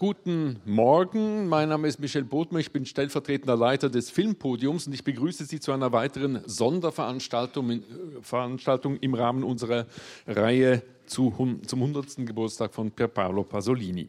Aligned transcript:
Guten 0.00 0.60
Morgen, 0.64 1.48
mein 1.48 1.70
Name 1.70 1.88
ist 1.88 1.98
Michel 1.98 2.22
Bodmer, 2.22 2.60
ich 2.60 2.70
bin 2.70 2.86
stellvertretender 2.86 3.56
Leiter 3.56 3.90
des 3.90 4.10
Filmpodiums 4.10 4.86
und 4.86 4.92
ich 4.92 5.02
begrüße 5.02 5.44
Sie 5.44 5.58
zu 5.58 5.72
einer 5.72 5.90
weiteren 5.90 6.40
Sonderveranstaltung 6.46 7.70
äh, 7.72 7.80
Veranstaltung 8.22 8.96
im 8.98 9.14
Rahmen 9.14 9.42
unserer 9.42 9.86
Reihe 10.24 10.84
zu, 11.06 11.34
zum 11.66 11.82
100. 11.82 12.14
Geburtstag 12.18 12.72
von 12.74 12.92
Pierpaolo 12.92 13.42
Pasolini. 13.42 14.08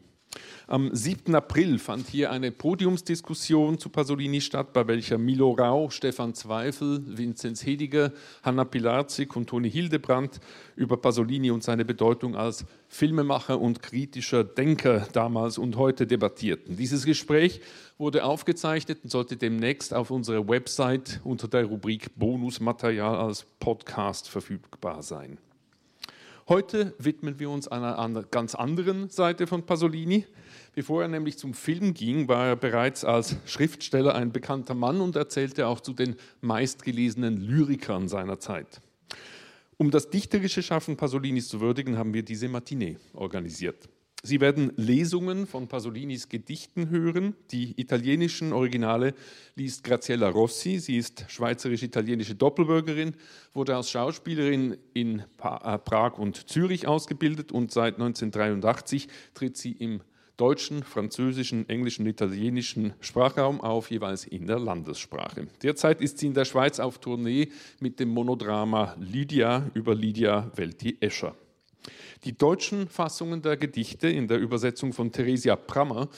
Am 0.70 0.94
7. 0.94 1.34
April 1.34 1.80
fand 1.80 2.06
hier 2.06 2.30
eine 2.30 2.52
Podiumsdiskussion 2.52 3.80
zu 3.80 3.88
Pasolini 3.88 4.40
statt, 4.40 4.72
bei 4.72 4.86
welcher 4.86 5.18
Milo 5.18 5.50
Rau, 5.50 5.90
Stefan 5.90 6.32
Zweifel, 6.32 7.02
Vinzenz 7.06 7.66
Hediger, 7.66 8.12
Hanna 8.44 8.64
Pilarczyk 8.64 9.34
und 9.34 9.48
Toni 9.48 9.68
Hildebrandt 9.68 10.38
über 10.76 10.96
Pasolini 10.96 11.50
und 11.50 11.64
seine 11.64 11.84
Bedeutung 11.84 12.36
als 12.36 12.64
Filmemacher 12.86 13.60
und 13.60 13.82
kritischer 13.82 14.44
Denker 14.44 15.08
damals 15.12 15.58
und 15.58 15.74
heute 15.76 16.06
debattierten. 16.06 16.76
Dieses 16.76 17.04
Gespräch 17.04 17.60
wurde 17.98 18.22
aufgezeichnet 18.22 19.00
und 19.02 19.10
sollte 19.10 19.36
demnächst 19.36 19.92
auf 19.92 20.12
unserer 20.12 20.46
Website 20.46 21.20
unter 21.24 21.48
der 21.48 21.64
Rubrik 21.64 22.16
Bonusmaterial 22.16 23.16
als 23.16 23.44
Podcast 23.58 24.28
verfügbar 24.28 25.02
sein. 25.02 25.38
Heute 26.50 26.96
widmen 26.98 27.38
wir 27.38 27.48
uns 27.48 27.68
einer 27.68 28.24
ganz 28.24 28.56
anderen 28.56 29.08
Seite 29.08 29.46
von 29.46 29.66
Pasolini. 29.66 30.26
Bevor 30.74 31.02
er 31.02 31.06
nämlich 31.06 31.38
zum 31.38 31.54
Film 31.54 31.94
ging, 31.94 32.26
war 32.26 32.44
er 32.44 32.56
bereits 32.56 33.04
als 33.04 33.36
Schriftsteller 33.46 34.16
ein 34.16 34.32
bekannter 34.32 34.74
Mann 34.74 35.00
und 35.00 35.14
erzählte 35.14 35.68
auch 35.68 35.78
zu 35.78 35.92
den 35.92 36.16
meistgelesenen 36.40 37.36
Lyrikern 37.36 38.08
seiner 38.08 38.40
Zeit. 38.40 38.80
Um 39.76 39.92
das 39.92 40.10
dichterische 40.10 40.64
Schaffen 40.64 40.96
Pasolinis 40.96 41.46
zu 41.46 41.60
würdigen, 41.60 41.96
haben 41.96 42.14
wir 42.14 42.24
diese 42.24 42.48
Matinee 42.48 42.96
organisiert. 43.12 43.88
Sie 44.22 44.40
werden 44.40 44.72
Lesungen 44.76 45.46
von 45.46 45.66
Pasolinis 45.66 46.28
Gedichten 46.28 46.90
hören. 46.90 47.34
Die 47.52 47.80
italienischen 47.80 48.52
Originale 48.52 49.14
liest 49.54 49.82
Graziella 49.82 50.28
Rossi. 50.28 50.78
Sie 50.78 50.98
ist 50.98 51.24
schweizerisch-italienische 51.28 52.34
Doppelbürgerin, 52.34 53.14
wurde 53.54 53.76
als 53.76 53.90
Schauspielerin 53.90 54.76
in 54.92 55.20
äh, 55.20 55.78
Prag 55.78 56.18
und 56.18 56.50
Zürich 56.50 56.86
ausgebildet 56.86 57.50
und 57.50 57.72
seit 57.72 57.94
1983 57.94 59.08
tritt 59.32 59.56
sie 59.56 59.72
im 59.72 60.02
deutschen, 60.36 60.82
französischen, 60.82 61.68
englischen 61.68 62.02
und 62.02 62.08
italienischen 62.08 62.94
Sprachraum 63.00 63.60
auf, 63.60 63.90
jeweils 63.90 64.24
in 64.24 64.46
der 64.46 64.58
Landessprache. 64.58 65.48
Derzeit 65.62 66.00
ist 66.00 66.18
sie 66.18 66.28
in 66.28 66.34
der 66.34 66.46
Schweiz 66.46 66.80
auf 66.80 66.98
Tournee 66.98 67.48
mit 67.78 68.00
dem 68.00 68.08
Monodrama 68.08 68.96
Lydia 68.98 69.70
über 69.74 69.94
Lydia 69.94 70.50
Welti-Escher. 70.56 71.34
Die 72.24 72.36
deutschen 72.36 72.88
Fassungen 72.88 73.42
der 73.42 73.56
Gedichte 73.56 74.08
in 74.08 74.28
der 74.28 74.38
Übersetzung 74.38 74.92
von 74.92 75.12
Theresia 75.12 75.56
Prammer 75.56 76.08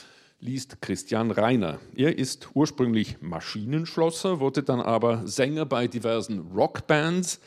liest 0.40 0.82
Christian 0.82 1.30
Reiner. 1.30 1.78
Er 1.94 2.18
ist 2.18 2.48
ursprünglich 2.54 3.20
Maschinenschlosser, 3.20 4.40
wurde 4.40 4.62
dann 4.64 4.80
aber 4.80 5.26
Sänger 5.26 5.66
bei 5.66 5.86
diversen 5.86 6.40
Rockbands. 6.54 7.40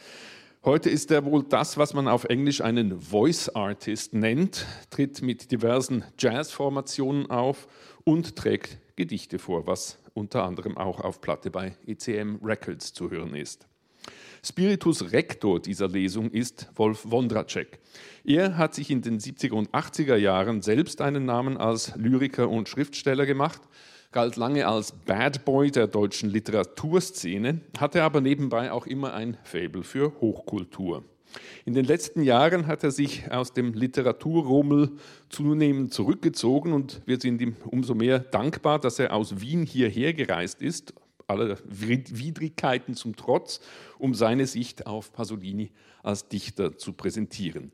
Heute 0.64 0.90
ist 0.90 1.12
er 1.12 1.26
wohl 1.26 1.44
das, 1.44 1.78
was 1.78 1.94
man 1.94 2.08
auf 2.08 2.24
Englisch 2.24 2.62
einen 2.62 3.00
Voice 3.00 3.50
Artist 3.50 4.14
nennt, 4.14 4.66
tritt 4.90 5.22
mit 5.22 5.52
diversen 5.52 6.06
Jazzformationen 6.18 7.30
auf 7.30 7.68
und 8.06 8.36
trägt 8.36 8.78
Gedichte 8.96 9.40
vor, 9.40 9.68
was 9.68 10.00
unter 10.14 10.44
anderem 10.44 10.78
auch 10.78 11.02
auf 11.02 11.20
Platte 11.20 11.52
bei 11.52 11.76
ECM 11.86 12.38
Records 12.42 12.94
zu 12.94 13.12
hören 13.12 13.36
ist. 13.36 13.68
Spiritus 14.46 15.12
Rector 15.12 15.60
dieser 15.60 15.88
Lesung 15.88 16.30
ist 16.30 16.70
Wolf 16.76 17.10
Wondracek. 17.10 17.80
Er 18.24 18.58
hat 18.58 18.76
sich 18.76 18.92
in 18.92 19.02
den 19.02 19.20
70er 19.20 19.54
und 19.54 19.72
80er 19.72 20.18
Jahren 20.18 20.62
selbst 20.62 21.02
einen 21.02 21.26
Namen 21.26 21.58
als 21.58 21.96
Lyriker 21.96 22.48
und 22.48 22.70
Schriftsteller 22.70 23.26
gemacht, 23.26 23.62
galt 24.12 24.36
lange 24.36 24.68
als 24.68 24.92
Bad 24.92 25.46
Boy 25.46 25.72
der 25.72 25.88
deutschen 25.88 26.30
Literaturszene, 26.30 27.62
hatte 27.80 28.04
aber 28.04 28.22
nebenbei 28.22 28.72
auch 28.72 28.86
immer 28.86 29.16
ein 29.16 29.36
Faible 29.44 29.82
für 29.82 30.14
Hochkultur. 30.22 31.04
In 31.66 31.74
den 31.74 31.86
letzten 31.86 32.22
Jahren 32.22 32.68
hat 32.68 32.84
er 32.84 32.92
sich 32.92 33.32
aus 33.32 33.52
dem 33.52 33.74
Literaturrummel 33.74 34.92
zunehmend 35.28 35.92
zurückgezogen 35.92 36.72
und 36.72 37.02
wir 37.08 37.20
sind 37.20 37.42
ihm 37.42 37.56
umso 37.66 37.96
mehr 37.96 38.20
dankbar, 38.20 38.78
dass 38.80 39.00
er 39.00 39.12
aus 39.12 39.42
Wien 39.42 39.66
hierher 39.66 40.14
gereist 40.14 40.62
ist, 40.62 40.94
aller 41.28 41.58
Widrigkeiten 41.66 42.96
zum 42.96 43.16
Trotz, 43.16 43.60
um 44.00 44.14
seine 44.14 44.48
Sicht 44.48 44.88
auf 44.88 45.14
Pasolini 45.14 45.72
als 46.04 46.28
Dichter 46.28 46.78
zu 46.78 46.94
präsentieren. 46.94 47.72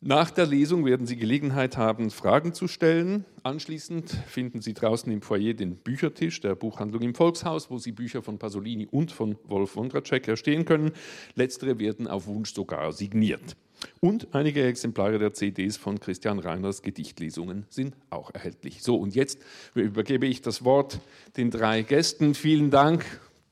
Nach 0.00 0.30
der 0.30 0.46
Lesung 0.46 0.84
werden 0.84 1.08
Sie 1.08 1.16
Gelegenheit 1.16 1.76
haben, 1.76 2.10
Fragen 2.10 2.54
zu 2.54 2.68
stellen. 2.68 3.24
Anschließend 3.42 4.10
finden 4.28 4.60
Sie 4.60 4.72
draußen 4.72 5.10
im 5.10 5.22
Foyer 5.22 5.54
den 5.54 5.74
Büchertisch 5.74 6.40
der 6.40 6.54
Buchhandlung 6.54 7.02
im 7.02 7.16
Volkshaus, 7.16 7.68
wo 7.68 7.78
Sie 7.78 7.90
Bücher 7.90 8.22
von 8.22 8.38
Pasolini 8.38 8.86
und 8.86 9.10
von 9.10 9.36
Wolf 9.42 9.74
Wondracek 9.74 10.28
erstehen 10.28 10.64
können. 10.64 10.92
Letztere 11.34 11.80
werden 11.80 12.06
auf 12.06 12.28
Wunsch 12.28 12.54
sogar 12.54 12.92
signiert. 12.92 13.56
Und 14.00 14.34
einige 14.34 14.64
Exemplare 14.64 15.18
der 15.18 15.32
CDs 15.34 15.76
von 15.76 16.00
Christian 16.00 16.38
Reiners 16.38 16.82
Gedichtlesungen 16.82 17.66
sind 17.68 17.94
auch 18.10 18.32
erhältlich. 18.32 18.82
So, 18.82 18.96
und 18.96 19.14
jetzt 19.14 19.40
übergebe 19.74 20.26
ich 20.26 20.42
das 20.42 20.64
Wort 20.64 21.00
den 21.36 21.50
drei 21.50 21.82
Gästen. 21.82 22.34
Vielen 22.34 22.70
Dank. 22.70 23.04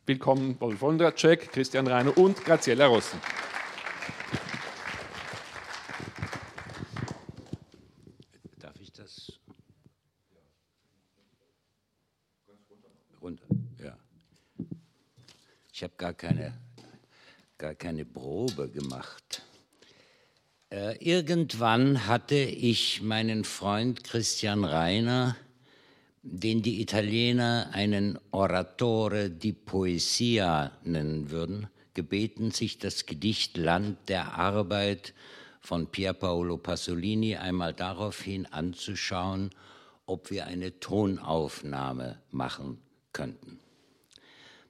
Willkommen 0.07 0.61
Wolf 0.61 0.81
Wondracek, 0.83 1.51
Christian 1.51 1.87
Reiner 1.89 2.17
und 2.17 2.45
Graziella 2.45 2.87
Rossen. 2.87 3.21
Darf 8.61 8.81
ich 8.81 8.93
das? 8.93 9.33
Runter. 13.21 13.47
Ja. 13.83 13.97
Ich 15.73 15.83
habe 15.83 15.95
gar 15.97 16.15
keine, 16.15 16.57
gar 17.59 17.75
keine 17.75 18.05
Probe 18.05 18.69
gemacht. 18.69 19.46
Äh, 20.69 20.97
irgendwann 20.99 22.09
hatte 22.09 22.35
ich 22.35 23.01
meinen 23.01 23.45
Freund 23.45 24.03
Christian 24.03 24.65
Reiner, 24.65 25.37
den 26.23 26.61
die 26.63 26.81
Italiener 26.81 27.71
einen 27.73 28.19
Oratore 28.33 29.31
di 29.31 29.53
Poesia 29.53 30.73
nennen 30.83 31.31
würden, 31.31 31.69
gebeten, 31.95 32.51
sich 32.51 32.79
das 32.79 33.07
Gedicht 33.07 33.57
Land 33.57 34.09
der 34.09 34.37
Arbeit 34.37 35.15
von 35.61 35.87
Pierpaolo 35.87 36.57
Pasolini 36.57 37.37
einmal 37.37 37.73
daraufhin 37.73 38.47
anzuschauen, 38.47 39.51
ob 40.05 40.31
wir 40.33 40.47
eine 40.47 40.81
Tonaufnahme 40.81 42.19
machen 42.33 42.79
könnten. 43.13 43.61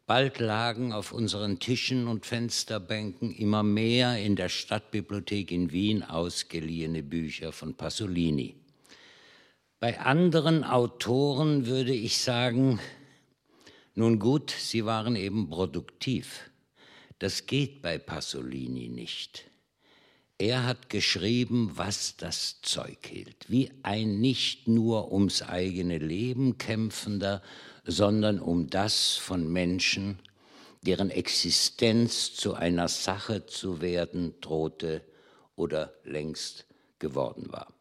Bald 0.06 0.38
lagen 0.38 0.92
auf 0.92 1.10
unseren 1.10 1.58
Tischen 1.58 2.06
und 2.06 2.26
Fensterbänken 2.26 3.32
immer 3.32 3.64
mehr 3.64 4.16
in 4.18 4.36
der 4.36 4.48
Stadtbibliothek 4.48 5.50
in 5.50 5.72
Wien 5.72 6.04
ausgeliehene 6.04 7.02
Bücher 7.02 7.50
von 7.50 7.74
Pasolini. 7.74 8.54
Bei 9.80 9.98
anderen 9.98 10.62
Autoren 10.62 11.66
würde 11.66 11.92
ich 11.92 12.18
sagen, 12.18 12.78
nun 13.96 14.20
gut, 14.20 14.52
sie 14.56 14.84
waren 14.84 15.16
eben 15.16 15.50
produktiv. 15.50 16.50
Das 17.18 17.46
geht 17.46 17.82
bei 17.82 17.98
Pasolini 17.98 18.88
nicht. 18.88 19.50
Er 20.38 20.64
hat 20.64 20.88
geschrieben, 20.88 21.72
was 21.74 22.16
das 22.16 22.60
Zeug 22.62 22.98
hielt, 23.08 23.46
wie 23.48 23.72
ein 23.82 24.20
nicht 24.20 24.68
nur 24.68 25.10
ums 25.10 25.42
eigene 25.42 25.98
Leben 25.98 26.58
kämpfender, 26.58 27.42
sondern 27.86 28.41
um 28.41 28.69
das 28.69 29.16
von 29.16 29.50
Menschen, 29.50 30.19
deren 30.82 31.10
Existenz 31.10 32.34
zu 32.34 32.54
einer 32.54 32.88
Sache 32.88 33.47
zu 33.47 33.80
werden 33.80 34.34
drohte 34.41 35.02
oder 35.54 35.94
längst 36.04 36.66
geworden 36.98 37.47
war. 37.50 37.72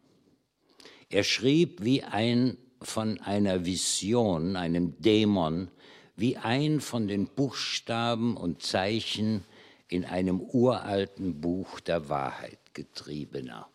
Er 1.09 1.23
schrieb 1.23 1.83
wie 1.83 2.03
ein 2.03 2.57
von 2.81 3.19
einer 3.21 3.65
Vision, 3.65 4.55
einem 4.55 4.99
Dämon, 5.01 5.69
wie 6.15 6.37
ein 6.37 6.81
von 6.81 7.07
den 7.07 7.27
Buchstaben 7.27 8.37
und 8.37 8.61
Zeichen 8.61 9.43
in 9.87 10.05
einem 10.05 10.41
uralten 10.41 11.41
Buch 11.41 11.79
der 11.79 12.09
Wahrheit 12.09 12.59
getriebener. 12.73 13.67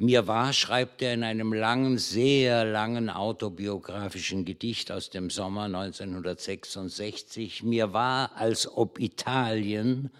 Mir 0.00 0.28
war, 0.28 0.52
schreibt 0.52 1.02
er 1.02 1.12
in 1.12 1.24
einem 1.24 1.52
langen, 1.52 1.98
sehr 1.98 2.64
langen 2.64 3.10
autobiografischen 3.10 4.44
Gedicht 4.44 4.92
aus 4.92 5.10
dem 5.10 5.28
Sommer 5.28 5.64
1966, 5.64 7.64
mir 7.64 7.92
war, 7.92 8.36
als 8.36 8.68
ob 8.68 9.00
Italien, 9.00 10.10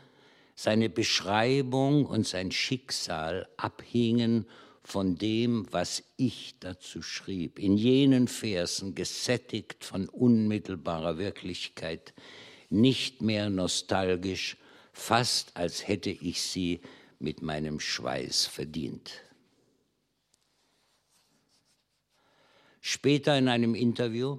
seine 0.57 0.89
Beschreibung 0.89 2.07
und 2.07 2.27
sein 2.27 2.51
Schicksal 2.51 3.47
abhingen 3.57 4.47
von 4.83 5.15
dem, 5.15 5.69
was 5.71 6.03
ich 6.17 6.57
dazu 6.59 7.01
schrieb, 7.01 7.61
in 7.61 7.77
jenen 7.77 8.27
Versen 8.27 8.97
gesättigt 8.97 9.85
von 9.85 10.09
unmittelbarer 10.09 11.19
Wirklichkeit, 11.19 12.15
nicht 12.69 13.23
mehr 13.23 13.49
nostalgisch, 13.49 14.57
fast 14.93 15.57
als 15.57 15.87
hätte 15.87 16.11
ich 16.11 16.43
sie 16.43 16.81
mit 17.21 17.43
meinem 17.43 17.79
Schweiß 17.79 18.47
verdient. 18.47 19.23
Später 22.81 23.37
in 23.37 23.49
einem 23.49 23.75
Interview, 23.75 24.39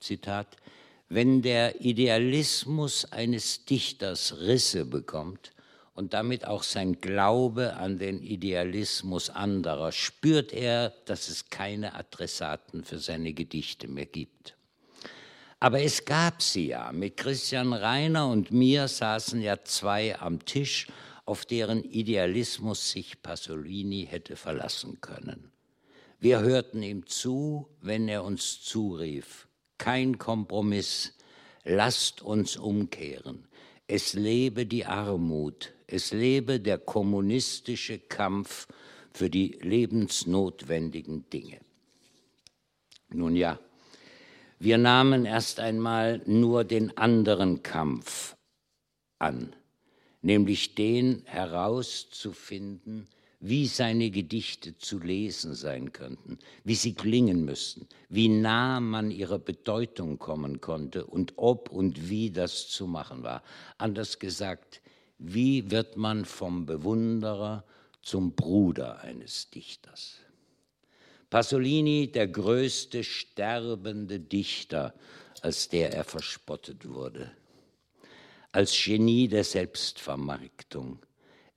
Zitat, 0.00 0.56
wenn 1.08 1.42
der 1.42 1.80
Idealismus 1.80 3.04
eines 3.12 3.64
Dichters 3.64 4.38
Risse 4.40 4.84
bekommt 4.84 5.52
und 5.94 6.12
damit 6.12 6.46
auch 6.46 6.62
sein 6.62 7.00
Glaube 7.00 7.76
an 7.76 7.98
den 7.98 8.20
Idealismus 8.22 9.30
anderer, 9.30 9.92
spürt 9.92 10.52
er, 10.52 10.90
dass 11.04 11.28
es 11.28 11.50
keine 11.50 11.94
Adressaten 11.94 12.84
für 12.84 12.98
seine 12.98 13.32
Gedichte 13.32 13.86
mehr 13.86 14.06
gibt. 14.06 14.56
Aber 15.60 15.80
es 15.80 16.04
gab 16.04 16.42
sie 16.42 16.68
ja. 16.68 16.92
Mit 16.92 17.16
Christian 17.16 17.72
Reiner 17.72 18.28
und 18.28 18.50
mir 18.50 18.88
saßen 18.88 19.40
ja 19.40 19.62
zwei 19.64 20.18
am 20.18 20.44
Tisch, 20.44 20.88
auf 21.24 21.46
deren 21.46 21.84
Idealismus 21.84 22.90
sich 22.90 23.22
Pasolini 23.22 24.06
hätte 24.10 24.36
verlassen 24.36 25.00
können. 25.00 25.53
Wir 26.24 26.40
hörten 26.40 26.82
ihm 26.82 27.06
zu, 27.06 27.68
wenn 27.82 28.08
er 28.08 28.24
uns 28.24 28.62
zurief, 28.62 29.46
kein 29.76 30.16
Kompromiss, 30.16 31.12
lasst 31.64 32.22
uns 32.22 32.56
umkehren. 32.56 33.46
Es 33.88 34.14
lebe 34.14 34.64
die 34.64 34.86
Armut, 34.86 35.74
es 35.86 36.14
lebe 36.14 36.60
der 36.60 36.78
kommunistische 36.78 37.98
Kampf 37.98 38.68
für 39.12 39.28
die 39.28 39.58
lebensnotwendigen 39.60 41.28
Dinge. 41.28 41.60
Nun 43.10 43.36
ja, 43.36 43.60
wir 44.58 44.78
nahmen 44.78 45.26
erst 45.26 45.60
einmal 45.60 46.22
nur 46.24 46.64
den 46.64 46.96
anderen 46.96 47.62
Kampf 47.62 48.34
an, 49.18 49.54
nämlich 50.22 50.74
den 50.74 51.22
herauszufinden, 51.26 53.08
wie 53.46 53.66
seine 53.66 54.10
Gedichte 54.10 54.78
zu 54.78 54.98
lesen 54.98 55.52
sein 55.52 55.92
könnten, 55.92 56.38
wie 56.64 56.74
sie 56.74 56.94
klingen 56.94 57.44
müssten, 57.44 57.86
wie 58.08 58.30
nah 58.30 58.80
man 58.80 59.10
ihrer 59.10 59.38
Bedeutung 59.38 60.18
kommen 60.18 60.62
konnte 60.62 61.04
und 61.04 61.34
ob 61.36 61.68
und 61.68 62.08
wie 62.08 62.30
das 62.30 62.68
zu 62.68 62.86
machen 62.86 63.22
war. 63.22 63.42
Anders 63.76 64.18
gesagt, 64.18 64.80
wie 65.18 65.70
wird 65.70 65.98
man 65.98 66.24
vom 66.24 66.64
Bewunderer 66.64 67.64
zum 68.00 68.34
Bruder 68.34 69.02
eines 69.02 69.50
Dichters? 69.50 70.20
Pasolini, 71.28 72.10
der 72.10 72.28
größte 72.28 73.04
sterbende 73.04 74.20
Dichter, 74.20 74.94
als 75.42 75.68
der 75.68 75.92
er 75.92 76.04
verspottet 76.04 76.88
wurde, 76.88 77.30
als 78.52 78.74
Genie 78.82 79.28
der 79.28 79.44
Selbstvermarktung, 79.44 80.98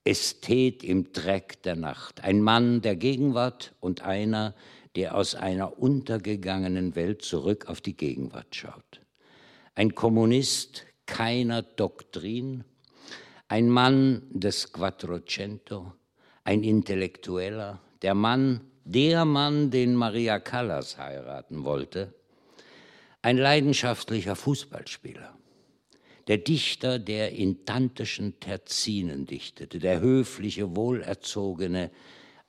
Ästhet 0.08 0.84
im 0.86 1.12
Dreck 1.12 1.62
der 1.64 1.76
Nacht, 1.76 2.24
ein 2.24 2.42
Mann 2.42 2.82
der 2.82 2.96
Gegenwart 2.96 3.74
und 3.82 4.04
einer, 4.04 4.56
der 4.96 5.16
aus 5.16 5.36
einer 5.36 5.80
untergegangenen 5.80 6.96
Welt 6.96 7.22
zurück 7.22 7.68
auf 7.68 7.82
die 7.82 7.98
Gegenwart 7.98 8.56
schaut. 8.56 9.02
Ein 9.76 9.96
Kommunist 9.96 10.86
keiner 11.06 11.62
Doktrin, 11.62 12.64
ein 13.50 13.70
Mann 13.70 14.24
des 14.30 14.72
Quattrocento, 14.72 15.94
ein 16.46 16.64
Intellektueller, 16.64 17.82
der 18.02 18.16
Mann, 18.16 18.62
der 18.86 19.26
Mann, 19.26 19.72
den 19.72 19.94
Maria 19.94 20.40
Callas 20.40 20.98
heiraten 20.98 21.66
wollte, 21.66 22.14
ein 23.22 23.38
leidenschaftlicher 23.38 24.38
Fußballspieler, 24.38 25.37
der 26.28 26.38
Dichter, 26.40 27.00
der 27.00 27.32
in 27.32 27.66
tantischen 27.66 28.40
Terzinen 28.40 29.26
dichtete, 29.26 29.80
der 29.80 30.02
höfliche, 30.02 30.76
wohlerzogene, 30.76 31.90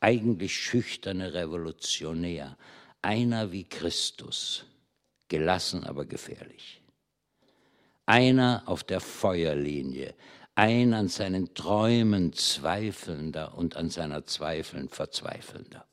eigentlich 0.00 0.56
schüchterne 0.56 1.32
Revolutionär, 1.34 2.56
einer 3.02 3.52
wie 3.52 3.64
Christus, 3.64 4.64
gelassen 5.28 5.84
aber 5.84 6.04
gefährlich. 6.04 6.82
Einer 8.06 8.62
auf 8.66 8.82
der 8.84 9.00
Feuerlinie, 9.00 10.14
ein 10.54 10.92
an 10.94 11.08
seinen 11.08 11.54
Träumen 11.54 12.32
zweifelnder 12.32 13.56
und 13.56 13.76
an 13.76 13.90
seiner 13.90 14.24
Zweifeln 14.24 14.88
verzweifelnder, 14.88 15.86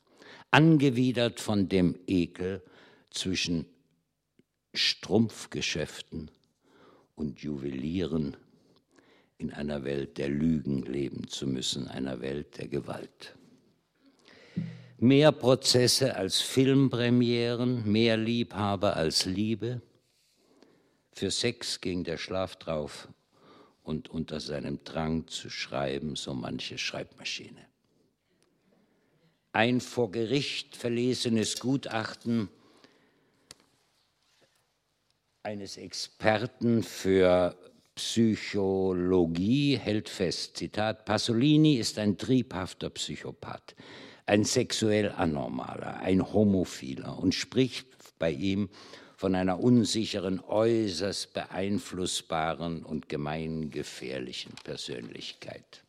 angewidert 0.49 1.39
von 1.39 1.69
dem 1.69 1.99
Ekel 2.07 2.63
zwischen 3.11 3.67
Strumpfgeschäften 4.73 6.31
und 7.15 7.39
Juwelieren 7.39 8.37
in 9.37 9.51
einer 9.51 9.83
Welt 9.83 10.17
der 10.17 10.29
Lügen 10.29 10.83
leben 10.83 11.27
zu 11.27 11.47
müssen, 11.47 11.87
einer 11.87 12.21
Welt 12.21 12.57
der 12.57 12.67
Gewalt. 12.67 13.35
Mehr 14.97 15.31
Prozesse 15.31 16.15
als 16.15 16.41
Filmpremieren, 16.41 17.89
mehr 17.91 18.15
Liebhaber 18.15 18.95
als 18.95 19.25
Liebe. 19.25 19.81
Für 21.11 21.31
Sex 21.31 21.81
ging 21.81 22.03
der 22.03 22.17
Schlaf 22.17 22.55
drauf 22.55 23.09
und 23.83 24.09
unter 24.09 24.39
seinem 24.39 24.83
Drang 24.83 25.27
zu 25.27 25.49
schreiben 25.49 26.15
so 26.15 26.33
manche 26.33 26.77
Schreibmaschine. 26.77 27.65
Ein 29.51 29.79
vor 29.79 30.11
Gericht 30.11 30.75
verlesenes 30.75 31.59
Gutachten 31.59 32.49
eines 35.45 35.77
Experten 35.77 36.81
für 36.81 37.55
Psychologie 37.93 39.77
hält 39.77 40.09
fest, 40.09 40.57
Zitat, 40.57 41.05
Pasolini 41.05 41.75
ist 41.75 41.99
ein 41.99 42.17
triebhafter 42.17 42.89
Psychopath, 42.89 43.75
ein 44.25 44.43
sexuell 44.43 45.11
Anormaler, 45.11 45.99
ein 45.99 46.33
Homophiler 46.33 47.19
und 47.19 47.35
spricht 47.35 47.85
bei 48.17 48.31
ihm 48.31 48.69
von 49.15 49.35
einer 49.35 49.59
unsicheren, 49.59 50.39
äußerst 50.39 51.33
beeinflussbaren 51.33 52.83
und 52.83 53.07
gemeingefährlichen 53.07 54.55
Persönlichkeit. 54.63 55.84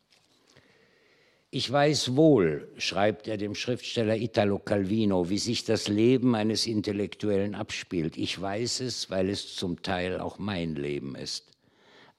Ich 1.50 1.70
weiß 1.70 2.16
wohl, 2.16 2.68
schreibt 2.76 3.28
er 3.28 3.36
dem 3.36 3.54
Schriftsteller 3.54 4.16
Italo 4.16 4.58
Calvino, 4.58 5.30
wie 5.30 5.38
sich 5.38 5.64
das 5.64 5.86
Leben 5.86 6.34
eines 6.34 6.66
Intellektuellen 6.66 7.54
abspielt. 7.54 8.16
Ich 8.16 8.40
weiß 8.40 8.80
es, 8.80 9.10
weil 9.10 9.30
es 9.30 9.54
zum 9.54 9.80
Teil 9.80 10.18
auch 10.18 10.38
mein 10.38 10.74
Leben 10.74 11.14
ist. 11.14 11.52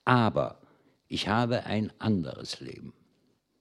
Aber 0.06 0.62
ich 1.10 1.28
habe 1.28 1.66
ein 1.66 1.92
anderes 2.00 2.62
Leben. 2.62 2.94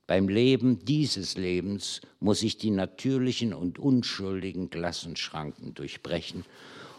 Beim 0.07 0.29
Leben 0.29 0.85
dieses 0.85 1.37
Lebens 1.37 2.01
muss 2.21 2.45
ich 2.45 2.59
die 2.59 2.71
natürlichen 2.71 3.53
und 3.53 3.81
unschuldigen 3.81 4.71
Klassenschranken 4.71 5.75
durchbrechen 5.75 6.45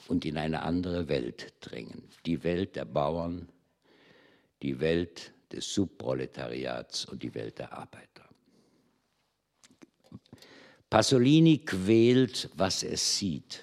und 0.09 0.25
in 0.25 0.38
eine 0.38 0.63
andere 0.63 1.07
Welt 1.07 1.53
dringen. 1.62 2.03
Die 2.25 2.43
Welt 2.43 2.75
der 2.75 2.86
Bauern, 2.86 3.47
die 4.62 4.81
Welt 4.81 5.31
des 5.53 5.74
Subproletariats 5.74 7.05
und 7.05 7.24
die 7.24 7.33
Welt 7.33 7.59
der 7.59 7.71
Arbeiter. 7.71 8.16
Pasolini 10.89 11.60
quält, 11.60 12.50
was 12.56 12.84
er 12.84 12.98
sieht. 12.98 13.62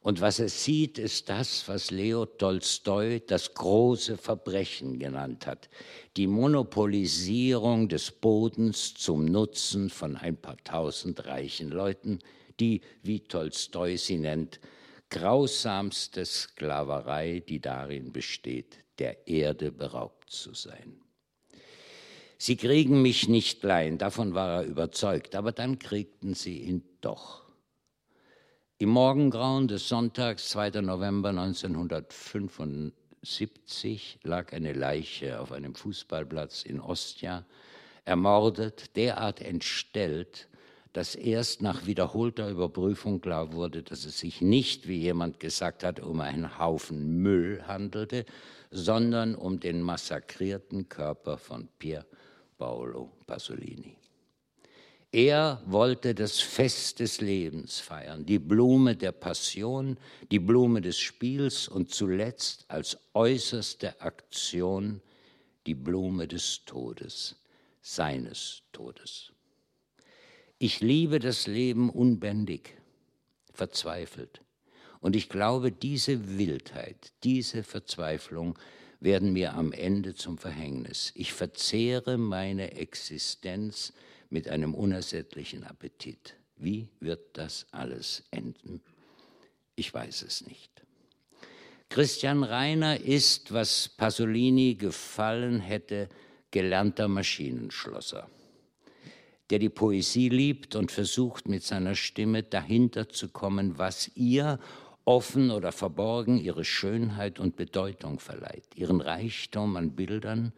Und 0.00 0.20
was 0.20 0.38
er 0.38 0.48
sieht, 0.48 0.98
ist 0.98 1.28
das, 1.28 1.66
was 1.68 1.90
Leo 1.90 2.26
Tolstoi 2.26 3.20
das 3.26 3.54
große 3.54 4.18
Verbrechen 4.18 4.98
genannt 4.98 5.46
hat. 5.46 5.70
Die 6.16 6.26
Monopolisierung 6.26 7.88
des 7.88 8.10
Bodens 8.10 8.94
zum 8.94 9.24
Nutzen 9.24 9.88
von 9.88 10.16
ein 10.16 10.36
paar 10.36 10.58
tausend 10.64 11.24
reichen 11.24 11.70
Leuten, 11.70 12.18
die, 12.60 12.82
wie 13.02 13.20
Tolstoi 13.20 13.96
sie 13.96 14.18
nennt, 14.18 14.60
grausamste 15.08 16.26
Sklaverei, 16.26 17.42
die 17.48 17.60
darin 17.60 18.12
besteht, 18.12 18.80
der 18.98 19.28
Erde 19.28 19.70
beraubt 19.72 20.28
zu 20.28 20.52
sein. 20.52 21.03
Sie 22.46 22.56
kriegen 22.56 23.00
mich 23.00 23.26
nicht 23.26 23.62
klein, 23.62 23.96
davon 23.96 24.34
war 24.34 24.60
er 24.60 24.66
überzeugt, 24.66 25.34
aber 25.34 25.50
dann 25.50 25.78
kriegten 25.78 26.34
sie 26.34 26.58
ihn 26.58 26.82
doch. 27.00 27.46
Im 28.76 28.90
Morgengrauen 28.90 29.66
des 29.66 29.88
Sonntags, 29.88 30.50
2. 30.50 30.82
November 30.82 31.30
1975, 31.30 34.18
lag 34.24 34.52
eine 34.52 34.74
Leiche 34.74 35.40
auf 35.40 35.52
einem 35.52 35.74
Fußballplatz 35.74 36.64
in 36.64 36.80
Ostia, 36.80 37.46
ermordet, 38.04 38.94
derart 38.94 39.40
entstellt, 39.40 40.50
dass 40.92 41.14
erst 41.14 41.62
nach 41.62 41.86
wiederholter 41.86 42.50
Überprüfung 42.50 43.22
klar 43.22 43.54
wurde, 43.54 43.82
dass 43.82 44.04
es 44.04 44.18
sich 44.18 44.42
nicht, 44.42 44.86
wie 44.86 44.98
jemand 44.98 45.40
gesagt 45.40 45.82
hat, 45.82 45.98
um 45.98 46.20
einen 46.20 46.58
Haufen 46.58 47.22
Müll 47.22 47.62
handelte, 47.66 48.26
sondern 48.70 49.34
um 49.34 49.60
den 49.60 49.80
massakrierten 49.80 50.90
Körper 50.90 51.38
von 51.38 51.68
Pier 51.78 52.04
Paolo 52.56 53.12
Pasolini. 53.26 53.96
Er 55.12 55.62
wollte 55.66 56.12
das 56.12 56.40
Fest 56.40 56.98
des 56.98 57.20
Lebens 57.20 57.78
feiern, 57.78 58.26
die 58.26 58.40
Blume 58.40 58.96
der 58.96 59.12
Passion, 59.12 59.96
die 60.32 60.40
Blume 60.40 60.80
des 60.80 60.98
Spiels 60.98 61.68
und 61.68 61.94
zuletzt 61.94 62.64
als 62.68 62.98
äußerste 63.14 64.00
Aktion 64.00 65.00
die 65.68 65.74
Blume 65.76 66.26
des 66.26 66.64
Todes, 66.64 67.36
seines 67.80 68.62
Todes. 68.72 69.30
Ich 70.58 70.80
liebe 70.80 71.20
das 71.20 71.46
Leben 71.46 71.90
unbändig, 71.90 72.76
verzweifelt. 73.52 74.40
Und 75.00 75.14
ich 75.14 75.28
glaube, 75.28 75.70
diese 75.70 76.38
Wildheit, 76.38 77.12
diese 77.22 77.62
Verzweiflung 77.62 78.58
werden 79.04 79.34
mir 79.34 79.54
am 79.54 79.72
Ende 79.72 80.14
zum 80.14 80.38
Verhängnis. 80.38 81.12
Ich 81.14 81.34
verzehre 81.34 82.16
meine 82.16 82.72
Existenz 82.72 83.92
mit 84.30 84.48
einem 84.48 84.74
unersättlichen 84.74 85.62
Appetit. 85.64 86.36
Wie 86.56 86.88
wird 87.00 87.20
das 87.36 87.66
alles 87.70 88.24
enden? 88.30 88.80
Ich 89.76 89.92
weiß 89.92 90.22
es 90.22 90.46
nicht. 90.46 90.70
Christian 91.90 92.42
Reiner 92.42 92.98
ist, 92.98 93.52
was 93.52 93.90
Pasolini 93.90 94.74
gefallen 94.74 95.60
hätte, 95.60 96.08
gelernter 96.50 97.06
Maschinenschlosser, 97.06 98.28
der 99.50 99.58
die 99.58 99.68
Poesie 99.68 100.30
liebt 100.30 100.76
und 100.76 100.90
versucht 100.90 101.46
mit 101.46 101.62
seiner 101.62 101.94
Stimme 101.94 102.42
dahinter 102.42 103.10
zu 103.10 103.28
kommen, 103.28 103.76
was 103.76 104.10
ihr 104.14 104.58
offen 105.04 105.50
oder 105.50 105.72
verborgen 105.72 106.38
ihre 106.38 106.64
Schönheit 106.64 107.38
und 107.38 107.56
Bedeutung 107.56 108.18
verleiht, 108.18 108.64
ihren 108.74 109.00
Reichtum 109.00 109.76
an 109.76 109.94
Bildern, 109.94 110.52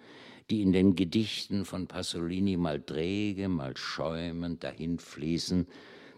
die 0.50 0.62
in 0.62 0.72
den 0.72 0.94
Gedichten 0.94 1.64
von 1.64 1.88
Pasolini 1.88 2.56
mal 2.56 2.80
träge, 2.80 3.48
mal 3.48 3.76
schäumend 3.76 4.62
dahinfließen, 4.62 5.66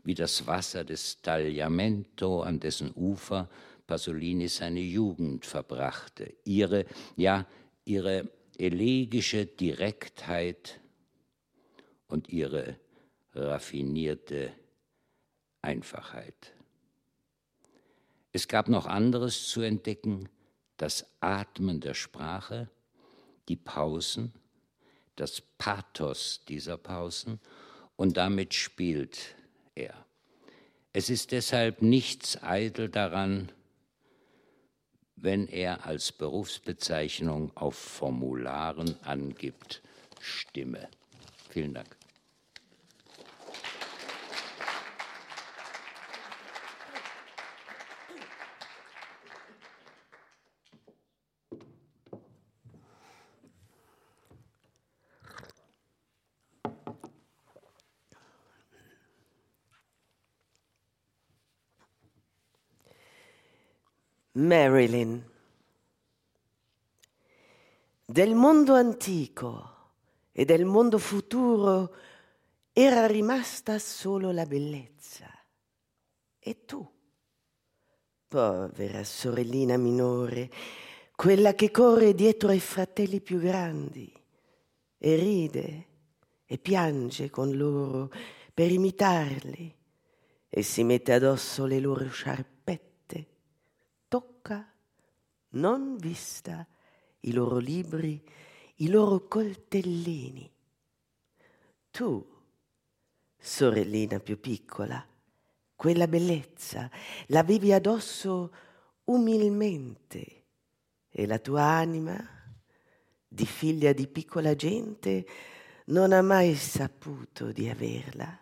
wie 0.05 0.15
das 0.15 0.47
Wasser 0.47 0.85
des 0.85 1.23
Tagliamento, 1.23 2.43
an 2.43 2.61
dessen 2.61 2.93
Ufer 2.95 3.49
Pasolini 3.87 4.49
seine 4.49 4.81
Jugend 4.81 5.47
verbrachte. 5.47 6.35
Ihre, 6.45 6.85
ja, 7.17 7.47
ihre 7.85 8.29
elegische 8.59 9.47
Direktheit 9.47 10.81
und 12.07 12.29
ihre 12.29 12.77
raffinierte 13.35 14.53
Einfachheit. 15.63 16.58
Es 18.39 18.47
gab 18.47 18.69
noch 18.69 18.87
anderes 18.87 19.49
zu 19.49 19.63
entdecken, 19.63 20.29
das 20.77 21.05
Atmen 21.19 21.81
der 21.81 21.95
Sprache, 21.95 22.71
die 23.49 23.57
Pausen, 23.57 24.33
das 25.17 25.41
Pathos 25.41 26.45
dieser 26.47 26.77
Pausen 26.77 27.41
und 27.97 28.17
damit 28.17 28.55
spielt 28.55 29.35
er. 29.75 30.07
Es 30.93 31.11
ist 31.11 31.33
deshalb 31.33 31.83
nichts 31.83 32.41
eitel 32.41 32.89
daran, 32.89 33.51
wenn 35.17 35.49
er 35.49 35.85
als 35.85 36.13
Berufsbezeichnung 36.13 37.51
auf 37.57 37.75
Formularen 37.75 38.95
angibt 39.03 39.83
Stimme. 40.21 40.89
Vielen 41.51 41.75
Dank. 41.75 41.98
Marilyn. 64.39 65.21
Del 68.05 68.35
mondo 68.37 68.75
antico 68.75 69.77
e 70.31 70.45
del 70.45 70.65
mondo 70.65 70.99
futuro 70.99 71.93
era 72.73 73.09
rimasta 73.09 73.81
solo 73.81 74.31
la 74.31 74.47
bellezza. 74.47 75.27
E 76.39 76.65
tu, 76.65 76.89
povera 78.29 79.03
sorellina 79.03 79.77
minore, 79.77 80.51
quella 81.17 81.55
che 81.55 81.73
corre 81.73 82.15
dietro 82.15 82.51
ai 82.51 82.61
fratelli 82.61 83.21
più 83.21 83.41
grandi 83.41 84.11
e 84.99 85.17
ride 85.17 85.87
e 86.47 86.59
piange 86.59 87.29
con 87.29 87.57
loro 87.57 88.13
per 88.55 88.71
imitarli 88.71 89.77
e 90.49 90.63
si 90.63 90.85
mette 90.85 91.13
addosso 91.13 91.67
le 91.67 91.81
loro 91.81 92.09
sciarpe 92.09 92.57
tocca, 92.69 92.88
non 95.51 95.97
vista, 95.97 96.67
i 97.21 97.33
loro 97.33 97.59
libri, 97.59 98.23
i 98.77 98.89
loro 98.89 99.27
coltellini. 99.27 100.51
Tu, 101.91 102.37
sorellina 103.37 104.21
più 104.21 104.39
piccola, 104.41 105.05
quella 105.75 106.07
bellezza 106.09 106.91
l'avevi 107.27 107.73
addosso 107.73 108.53
umilmente 109.05 110.45
e 111.09 111.27
la 111.27 111.39
tua 111.39 111.63
anima, 111.63 112.17
di 113.27 113.47
figlia 113.47 113.93
di 113.93 114.07
piccola 114.07 114.55
gente, 114.55 115.27
non 115.87 116.13
ha 116.13 116.23
mai 116.23 116.55
saputo 116.55 117.53
di 117.53 117.69
averla, 117.69 118.39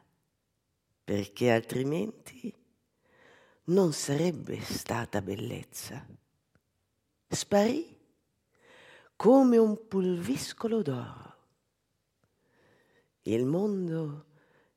perché 1.04 1.50
altrimenti 1.50 2.52
non 3.64 3.92
sarebbe 3.92 4.60
stata 4.60 5.22
bellezza. 5.22 6.06
Sparì 7.36 7.94
come 9.14 9.58
un 9.58 9.86
pulviscolo 9.86 10.80
d'oro. 10.80 11.34
Il 13.24 13.44
mondo 13.44 14.24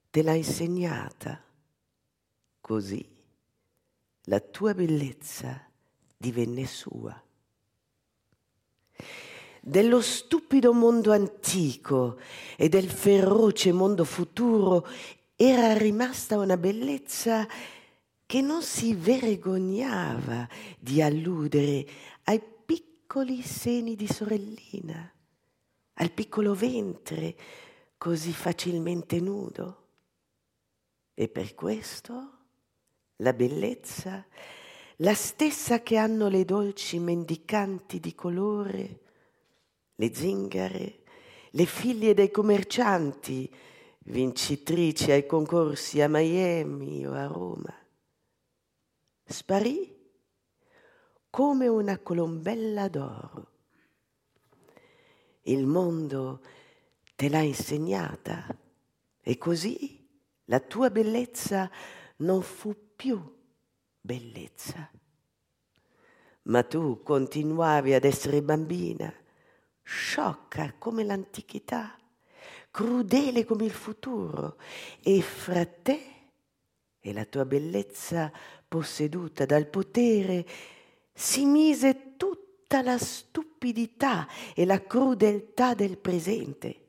te 0.10 0.22
l'ha 0.22 0.34
insegnata, 0.34 1.42
così 2.60 3.18
la 4.24 4.42
tua 4.42 4.74
bellezza 4.74 5.66
divenne 6.18 6.66
sua. 6.66 7.24
Dello 9.62 10.02
stupido 10.02 10.74
mondo 10.74 11.14
antico 11.14 12.20
e 12.58 12.68
del 12.68 12.90
feroce 12.90 13.72
mondo 13.72 14.04
futuro 14.04 14.86
era 15.38 15.78
rimasta 15.78 16.38
una 16.38 16.58
bellezza 16.58 17.48
che 18.30 18.42
non 18.42 18.62
si 18.62 18.94
vergognava 18.94 20.48
di 20.78 21.02
alludere 21.02 21.84
ai 22.26 22.40
piccoli 22.40 23.42
seni 23.42 23.96
di 23.96 24.06
sorellina, 24.06 25.12
al 25.94 26.12
piccolo 26.12 26.54
ventre 26.54 27.36
così 27.98 28.32
facilmente 28.32 29.20
nudo. 29.20 29.88
E 31.16 31.28
per 31.28 31.56
questo 31.56 32.38
la 33.16 33.34
bellezza, 33.34 34.24
la 34.98 35.16
stessa 35.16 35.82
che 35.82 35.98
hanno 35.98 36.28
le 36.28 36.46
dolci 36.46 37.00
mendicanti 37.00 38.00
di 38.00 38.14
colore, 38.14 39.00
le 39.96 40.14
zingare, 40.14 41.00
le 41.50 41.66
figlie 41.66 42.14
dei 42.14 42.30
commercianti, 42.30 43.52
vincitrici 44.04 45.10
ai 45.10 45.26
concorsi 45.26 46.00
a 46.00 46.08
Miami 46.08 47.08
o 47.08 47.14
a 47.14 47.26
Roma 47.26 47.79
sparì 49.30 49.96
come 51.30 51.68
una 51.68 52.00
colombella 52.00 52.88
d'oro. 52.88 53.52
Il 55.44 55.66
mondo 55.66 56.42
te 57.16 57.30
l'ha 57.30 57.42
insegnata 57.42 58.48
e 59.22 59.38
così 59.38 60.08
la 60.46 60.60
tua 60.60 60.90
bellezza 60.90 61.70
non 62.18 62.42
fu 62.42 62.76
più 62.96 63.22
bellezza. 64.02 64.90
Ma 66.44 66.64
tu 66.64 67.04
continuavi 67.04 67.94
ad 67.94 68.06
essere 68.06 68.42
bambina, 68.42 69.14
sciocca 69.84 70.74
come 70.80 71.04
l'antichità, 71.04 71.96
crudele 72.72 73.46
come 73.46 73.66
il 73.66 73.72
futuro 73.72 74.58
e 75.04 75.22
fra 75.22 75.64
te 75.66 76.19
e 77.00 77.14
la 77.14 77.26
tua 77.26 77.46
bellezza 77.46 78.32
posseduta 78.68 79.46
dal 79.46 79.68
potere, 79.68 80.46
si 81.14 81.46
mise 81.46 82.16
tutta 82.18 82.82
la 82.82 82.98
stupidità 82.98 84.28
e 84.54 84.66
la 84.66 84.82
crudeltà 84.82 85.74
del 85.74 85.98
presente. 85.98 86.88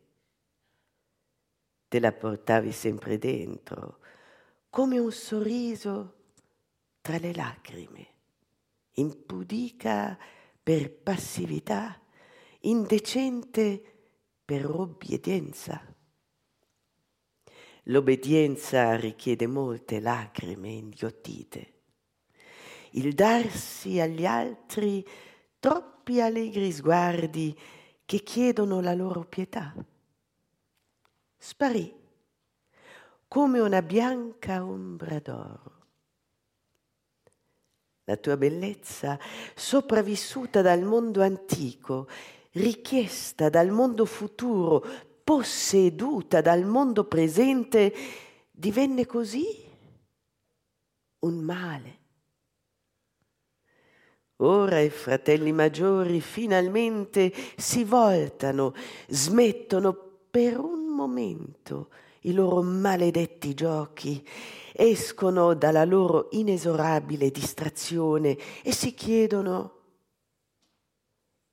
Te 1.88 1.98
la 1.98 2.12
portavi 2.12 2.70
sempre 2.70 3.18
dentro, 3.18 3.98
come 4.68 4.98
un 4.98 5.10
sorriso 5.10 6.14
tra 7.00 7.18
le 7.18 7.34
lacrime, 7.34 8.06
impudica 8.92 10.16
per 10.62 10.92
passività, 10.92 12.00
indecente 12.60 13.82
per 14.44 14.70
obbedienza. 14.70 15.82
L'obbedienza 17.84 18.96
richiede 18.96 19.46
molte 19.46 20.00
lacrime 20.00 20.68
inghiottite. 20.68 21.72
Il 22.92 23.14
darsi 23.14 24.00
agli 24.00 24.26
altri 24.26 25.06
troppi 25.58 26.20
allegri 26.20 26.72
sguardi 26.72 27.56
che 28.04 28.22
chiedono 28.22 28.80
la 28.80 28.94
loro 28.94 29.24
pietà. 29.24 29.74
Sparì 31.36 31.94
come 33.28 33.60
una 33.60 33.80
bianca 33.80 34.64
ombra 34.64 35.20
d'oro. 35.20 35.78
la 38.10 38.16
tua 38.16 38.36
bellezza 38.36 39.16
sopravvissuta 39.54 40.62
dal 40.62 40.82
mondo 40.82 41.22
antico, 41.22 42.08
richiesta 42.52 43.48
dal 43.48 43.70
mondo 43.70 44.04
futuro, 44.04 44.84
posseduta 45.30 46.40
dal 46.40 46.64
mondo 46.64 47.04
presente, 47.04 47.94
divenne 48.50 49.06
così 49.06 49.46
un 51.20 51.38
male. 51.38 51.98
Ora 54.38 54.80
i 54.80 54.90
fratelli 54.90 55.52
maggiori 55.52 56.20
finalmente 56.20 57.32
si 57.56 57.84
voltano, 57.84 58.74
smettono 59.06 59.94
per 60.28 60.58
un 60.58 60.92
momento 60.92 61.90
i 62.22 62.32
loro 62.32 62.62
maledetti 62.62 63.54
giochi, 63.54 64.26
escono 64.72 65.54
dalla 65.54 65.84
loro 65.84 66.26
inesorabile 66.32 67.30
distrazione 67.30 68.36
e 68.64 68.72
si 68.72 68.94
chiedono 68.94 69.78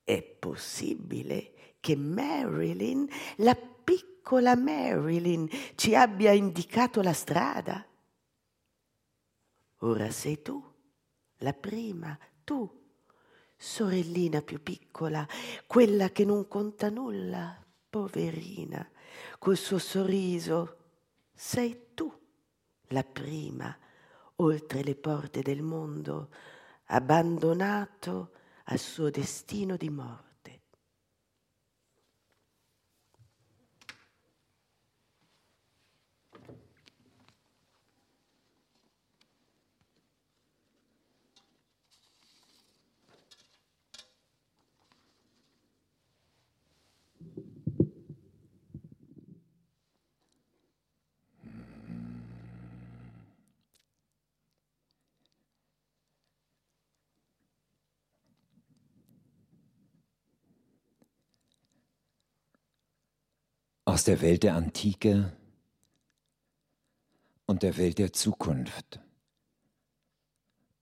è 0.02 0.20
possibile 0.20 1.52
che 1.80 1.96
Marilyn, 1.96 3.08
la 3.36 3.54
piccola 3.54 4.56
Marilyn, 4.56 5.48
ci 5.74 5.94
abbia 5.94 6.32
indicato 6.32 7.02
la 7.02 7.12
strada? 7.12 7.86
Ora 9.82 10.10
sei 10.10 10.42
tu, 10.42 10.62
la 11.38 11.52
prima, 11.52 12.18
tu, 12.44 12.68
sorellina 13.56 14.42
più 14.42 14.62
piccola, 14.62 15.26
quella 15.66 16.10
che 16.10 16.24
non 16.24 16.48
conta 16.48 16.90
nulla, 16.90 17.64
poverina, 17.88 18.88
col 19.38 19.56
suo 19.56 19.78
sorriso. 19.78 20.76
Sei 21.32 21.94
tu 21.94 22.12
la 22.88 23.04
prima, 23.04 23.76
oltre 24.36 24.82
le 24.82 24.94
porte 24.94 25.42
del 25.42 25.62
mondo, 25.62 26.30
abbandonato 26.86 28.32
al 28.64 28.78
suo 28.78 29.10
destino 29.10 29.76
di 29.76 29.90
morte. 29.90 30.27
Aus 63.98 64.04
der 64.04 64.20
Welt 64.20 64.44
der 64.44 64.54
Antike 64.54 65.32
und 67.46 67.64
der 67.64 67.76
Welt 67.78 67.98
der 67.98 68.12
Zukunft 68.12 69.00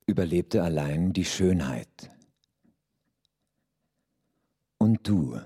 überlebte 0.05 0.63
allein 0.63 1.15
die 1.15 1.25
Schönheit. 1.25 2.11
Und 4.77 5.09
du, 5.09 5.41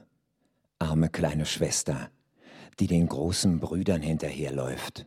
arme 0.81 1.11
kleine 1.11 1.47
Schwester, 1.47 2.11
die 2.81 2.89
den 2.89 3.07
großen 3.07 3.61
Brüdern 3.61 4.03
hinterherläuft, 4.03 5.07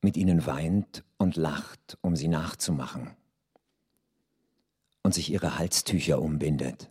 mit 0.00 0.16
ihnen 0.16 0.46
weint 0.46 1.04
und 1.18 1.36
lacht, 1.36 1.98
um 2.00 2.16
sie 2.16 2.28
nachzumachen, 2.28 3.14
und 5.02 5.12
sich 5.12 5.30
ihre 5.30 5.58
Halstücher 5.58 6.22
umbindet, 6.22 6.88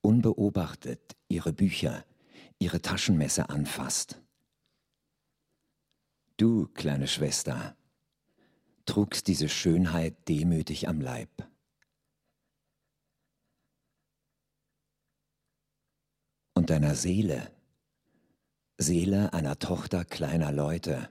unbeobachtet 0.00 1.14
ihre 1.28 1.52
Bücher, 1.52 2.04
ihre 2.58 2.80
Taschenmesser 2.80 3.50
anfasst. 3.50 4.20
Du, 6.36 6.66
kleine 6.68 7.06
Schwester, 7.06 7.76
trugst 8.86 9.28
diese 9.28 9.48
Schönheit 9.48 10.28
demütig 10.28 10.88
am 10.88 11.00
Leib. 11.00 11.30
Und 16.54 16.70
deiner 16.70 16.94
Seele, 16.94 17.50
Seele 18.78 19.32
einer 19.32 19.58
Tochter 19.58 20.04
kleiner 20.04 20.52
Leute, 20.52 21.10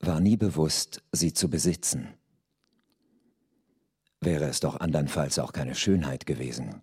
war 0.00 0.20
nie 0.20 0.36
bewusst, 0.36 1.02
sie 1.12 1.32
zu 1.32 1.50
besitzen. 1.50 2.14
Wäre 4.20 4.46
es 4.46 4.60
doch 4.60 4.80
andernfalls 4.80 5.38
auch 5.38 5.52
keine 5.52 5.74
Schönheit 5.74 6.26
gewesen. 6.26 6.80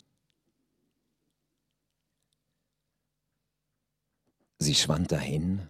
Sie 4.58 4.74
schwand 4.74 5.12
dahin 5.12 5.68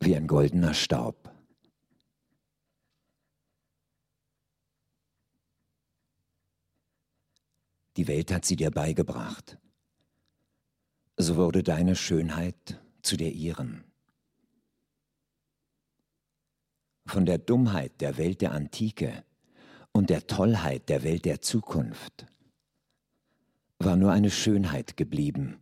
wie 0.00 0.14
ein 0.14 0.26
goldener 0.26 0.74
Staub. 0.74 1.32
Die 7.96 8.06
Welt 8.06 8.32
hat 8.32 8.44
sie 8.44 8.56
dir 8.56 8.70
beigebracht. 8.70 9.58
So 11.16 11.34
wurde 11.36 11.64
deine 11.64 11.96
Schönheit 11.96 12.80
zu 13.02 13.16
der 13.16 13.32
ihren. 13.32 13.84
Von 17.06 17.26
der 17.26 17.38
Dummheit 17.38 18.00
der 18.00 18.18
Welt 18.18 18.40
der 18.40 18.52
Antike 18.52 19.24
und 19.92 20.10
der 20.10 20.26
Tollheit 20.28 20.88
der 20.88 21.02
Welt 21.02 21.24
der 21.24 21.40
Zukunft 21.40 22.26
war 23.80 23.96
nur 23.96 24.12
eine 24.12 24.30
Schönheit 24.30 24.96
geblieben, 24.96 25.58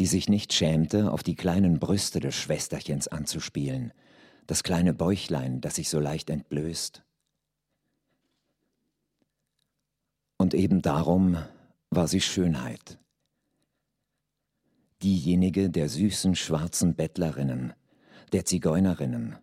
die 0.00 0.06
sich 0.06 0.30
nicht 0.30 0.54
schämte, 0.54 1.12
auf 1.12 1.22
die 1.22 1.34
kleinen 1.34 1.78
Brüste 1.78 2.20
des 2.20 2.34
Schwesterchens 2.34 3.06
anzuspielen, 3.06 3.92
das 4.46 4.62
kleine 4.62 4.94
Bäuchlein, 4.94 5.60
das 5.60 5.74
sich 5.74 5.90
so 5.90 6.00
leicht 6.00 6.30
entblößt. 6.30 7.02
Und 10.38 10.54
eben 10.54 10.80
darum 10.80 11.36
war 11.90 12.08
sie 12.08 12.22
Schönheit. 12.22 12.98
Diejenige 15.02 15.68
der 15.68 15.90
süßen 15.90 16.34
schwarzen 16.34 16.94
Bettlerinnen, 16.94 17.74
der 18.32 18.46
Zigeunerinnen, 18.46 19.36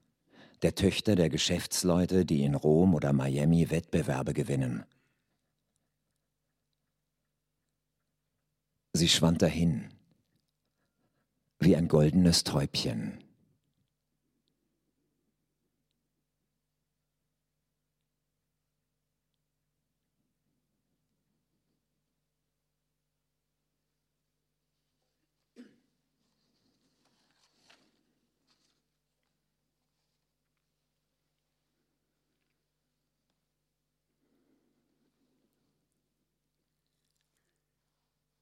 der 0.64 0.74
Töchter 0.74 1.16
der 1.16 1.30
Geschäftsleute, 1.30 2.26
die 2.26 2.42
in 2.42 2.56
Rom 2.56 2.96
oder 2.96 3.14
Miami 3.14 3.70
Wettbewerbe 3.70 4.34
gewinnen. 4.34 4.86
Sie 8.94 9.08
schwand 9.08 9.44
dahin, 9.44 9.92
wie 11.60 11.76
ein 11.76 11.88
goldenes 11.88 12.44
Täubchen. 12.44 13.24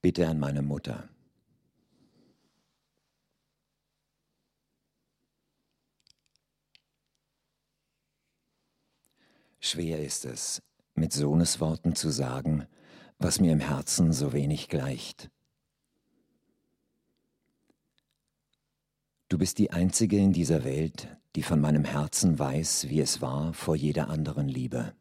Bitte 0.01 0.27
an 0.27 0.39
meine 0.39 0.61
Mutter. 0.61 1.09
Schwer 9.65 10.05
ist 10.05 10.25
es, 10.25 10.61
mit 10.93 11.11
Sohnesworten 11.11 11.95
zu 11.95 12.11
sagen, 12.11 12.67
was 13.17 13.39
mir 13.39 13.51
im 13.51 13.59
Herzen 13.59 14.13
so 14.13 14.31
wenig 14.31 14.69
gleicht. 14.69 15.31
Du 19.27 19.39
bist 19.39 19.57
die 19.57 19.71
Einzige 19.71 20.19
in 20.19 20.33
dieser 20.33 20.65
Welt, 20.65 21.07
die 21.35 21.41
von 21.41 21.59
meinem 21.59 21.83
Herzen 21.83 22.37
weiß, 22.37 22.89
wie 22.89 23.01
es 23.01 23.23
war 23.23 23.55
vor 23.55 23.75
jeder 23.75 24.07
anderen 24.07 24.47
Liebe. 24.47 24.93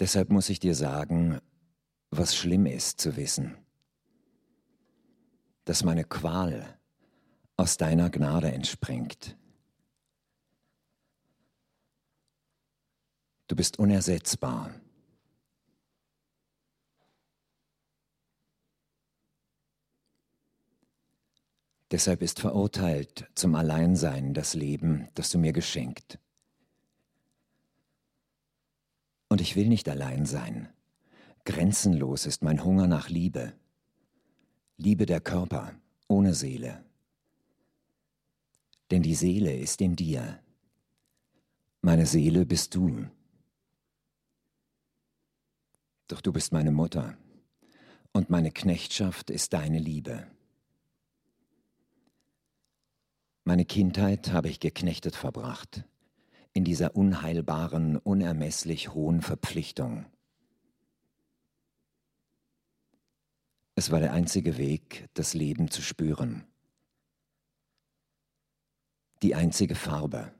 Deshalb 0.00 0.30
muss 0.30 0.48
ich 0.48 0.58
dir 0.58 0.74
sagen, 0.74 1.38
was 2.08 2.34
schlimm 2.34 2.64
ist 2.64 2.98
zu 2.98 3.18
wissen, 3.18 3.58
dass 5.66 5.84
meine 5.84 6.04
Qual 6.04 6.78
aus 7.58 7.76
deiner 7.76 8.08
Gnade 8.08 8.50
entspringt 8.50 9.36
Du 13.46 13.56
bist 13.56 13.78
unersetzbar. 13.78 14.74
Deshalb 21.90 22.22
ist 22.22 22.40
verurteilt 22.40 23.28
zum 23.34 23.54
Alleinsein 23.54 24.34
das 24.34 24.54
Leben, 24.54 25.08
das 25.14 25.30
du 25.30 25.38
mir 25.38 25.52
geschenkt. 25.52 26.18
Und 29.28 29.40
ich 29.40 29.54
will 29.54 29.68
nicht 29.68 29.88
allein 29.88 30.26
sein. 30.26 30.68
Grenzenlos 31.44 32.24
ist 32.26 32.42
mein 32.42 32.64
Hunger 32.64 32.86
nach 32.86 33.10
Liebe. 33.10 33.52
Liebe 34.76 35.06
der 35.06 35.20
Körper, 35.20 35.74
ohne 36.08 36.34
Seele. 36.34 36.84
Denn 38.90 39.02
die 39.02 39.14
Seele 39.14 39.54
ist 39.56 39.80
in 39.80 39.94
dir. 39.94 40.40
Meine 41.80 42.06
Seele 42.06 42.46
bist 42.46 42.74
du. 42.74 43.06
Doch 46.14 46.20
du 46.20 46.32
bist 46.32 46.52
meine 46.52 46.70
Mutter 46.70 47.18
und 48.12 48.30
meine 48.30 48.52
Knechtschaft 48.52 49.30
ist 49.30 49.52
deine 49.52 49.80
Liebe. 49.80 50.30
Meine 53.42 53.64
Kindheit 53.64 54.30
habe 54.30 54.48
ich 54.48 54.60
geknechtet 54.60 55.16
verbracht, 55.16 55.82
in 56.52 56.62
dieser 56.62 56.94
unheilbaren, 56.94 57.96
unermesslich 57.96 58.94
hohen 58.94 59.22
Verpflichtung. 59.22 60.06
Es 63.74 63.90
war 63.90 63.98
der 63.98 64.12
einzige 64.12 64.56
Weg, 64.56 65.08
das 65.14 65.34
Leben 65.34 65.68
zu 65.68 65.82
spüren. 65.82 66.44
Die 69.20 69.34
einzige 69.34 69.74
Farbe, 69.74 70.32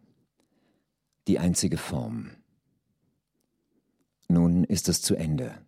die 1.27 1.41
einzige 1.41 1.79
Form. 1.79 2.31
Nun 4.29 4.65
ist 4.65 4.89
es 4.89 5.03
zu 5.03 5.17
Ende. 5.17 5.64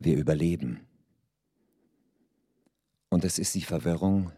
Wir 0.00 0.16
überleben. 0.16 0.86
Und 3.10 3.24
es 3.24 3.38
ist 3.38 3.54
die 3.54 3.62
Verwirrung 3.62 4.32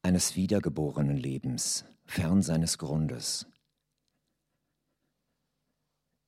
eines 0.00 0.36
wiedergeborenen 0.36 1.16
Lebens, 1.16 1.84
fern 2.04 2.40
seines 2.40 2.78
Grundes. 2.78 3.46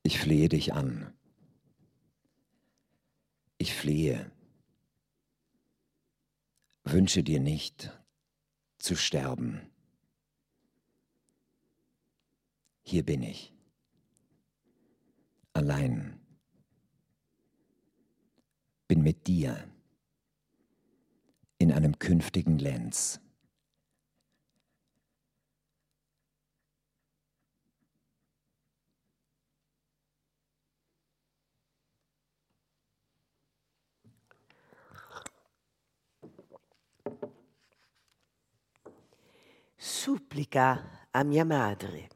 Ich 0.03 0.19
flehe 0.19 0.49
dich 0.49 0.75
an. 0.75 1.15
Ich 3.59 3.75
flehe. 3.75 4.31
Wünsche 6.83 7.23
dir 7.23 7.41
nicht 7.41 7.97
zu 8.79 8.97
sterben. 8.97 9.61
Hier 12.83 13.05
bin 13.05 13.23
ich. 13.23 13.53
Allein. 15.53 16.16
Bin 18.89 19.03
mit 19.03 19.27
dir 19.27 19.69
in 21.59 21.73
einem 21.73 21.99
künftigen 21.99 22.59
Lenz. 22.59 23.21
supplica 39.79 41.09
a 41.13 41.25
mia 41.25 41.45
madre. 41.45 42.16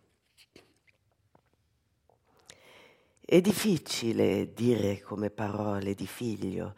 È 3.31 3.41
difficile 3.41 4.53
dire 4.55 5.01
come 5.03 5.31
parole 5.31 5.95
di 5.95 6.09
figlio 6.09 6.75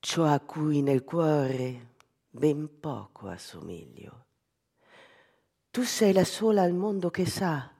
ciò 0.00 0.24
a 0.24 0.40
cui 0.40 0.82
nel 0.82 1.04
cuore 1.04 1.90
ben 2.28 2.80
poco 2.80 3.28
assomiglio. 3.28 4.24
Tu 5.70 5.84
sei 5.84 6.12
la 6.12 6.24
sola 6.24 6.62
al 6.62 6.72
mondo 6.72 7.10
che 7.10 7.26
sa 7.26 7.70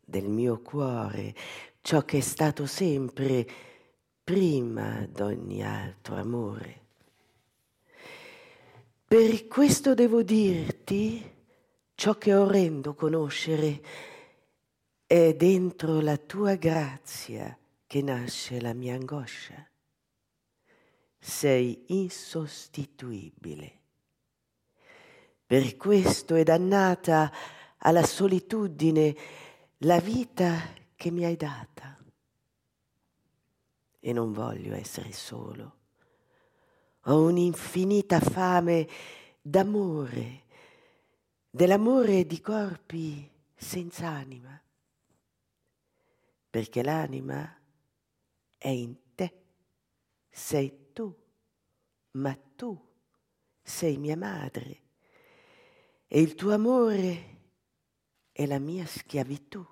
del 0.00 0.28
mio 0.28 0.60
cuore 0.60 1.36
ciò 1.82 2.02
che 2.02 2.18
è 2.18 2.20
stato 2.20 2.66
sempre 2.66 3.46
prima 4.24 5.06
d'ogni 5.06 5.62
altro 5.62 6.16
amore. 6.16 6.80
Per 9.06 9.46
questo 9.46 9.94
devo 9.94 10.24
dirti 10.24 11.24
ciò 11.94 12.18
che 12.18 12.34
orrendo 12.34 12.94
conoscere 12.94 13.80
è 15.06 15.34
dentro 15.34 16.00
la 16.00 16.16
tua 16.16 16.56
grazia 16.56 17.56
che 17.86 18.02
nasce 18.02 18.60
la 18.60 18.72
mia 18.72 18.94
angoscia. 18.94 19.64
Sei 21.18 21.84
insostituibile. 21.86 23.72
Per 25.46 25.76
questo 25.76 26.34
è 26.34 26.42
dannata 26.42 27.32
alla 27.78 28.04
solitudine 28.04 29.16
la 29.78 30.00
vita 30.00 30.60
che 30.96 31.10
mi 31.10 31.24
hai 31.24 31.36
data. 31.36 31.96
E 34.00 34.12
non 34.12 34.32
voglio 34.32 34.74
essere 34.74 35.12
solo. 35.12 35.74
Ho 37.04 37.22
un'infinita 37.22 38.18
fame 38.18 38.88
d'amore 39.40 40.42
dell'amore 41.56 42.26
di 42.26 42.40
corpi 42.40 43.30
senza 43.54 44.08
anima, 44.08 44.60
perché 46.56 46.82
l'anima 46.82 47.54
è 48.56 48.68
in 48.68 48.96
te, 49.14 49.42
sei 50.30 50.92
tu, 50.94 51.14
ma 52.12 52.34
tu 52.56 52.82
sei 53.62 53.98
mia 53.98 54.16
madre 54.16 54.80
e 56.06 56.18
il 56.18 56.34
tuo 56.34 56.54
amore 56.54 57.40
è 58.32 58.46
la 58.46 58.58
mia 58.58 58.86
schiavitù. 58.86 59.62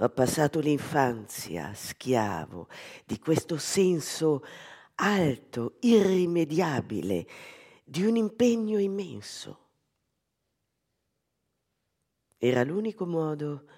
Ho 0.00 0.08
passato 0.10 0.60
l'infanzia 0.60 1.72
schiavo 1.72 2.68
di 3.06 3.18
questo 3.18 3.56
senso 3.56 4.44
alto, 4.96 5.78
irrimediabile, 5.80 7.26
di 7.82 8.04
un 8.04 8.16
impegno 8.16 8.78
immenso. 8.78 9.68
Era 12.36 12.62
l'unico 12.64 13.06
modo 13.06 13.75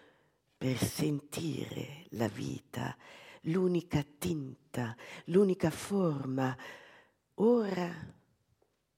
per 0.58 0.76
sentire 0.76 2.06
la 2.10 2.28
vita, 2.28 2.94
l'unica 3.42 4.04
tinta, 4.18 4.94
l'unica 5.26 5.70
forma. 5.70 6.54
Ora 7.34 7.90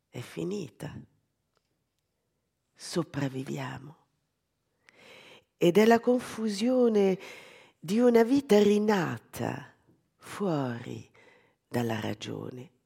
è 0.08 0.20
finita. 0.20 0.98
Sopravviviamo. 2.74 3.96
Ed 5.56 5.76
è 5.76 5.84
la 5.84 6.00
confusione 6.00 7.18
di 7.78 8.00
una 8.00 8.24
vita 8.24 8.60
rinata 8.60 9.72
fuori 10.16 11.08
dalla 11.68 12.00
ragione 12.00 12.78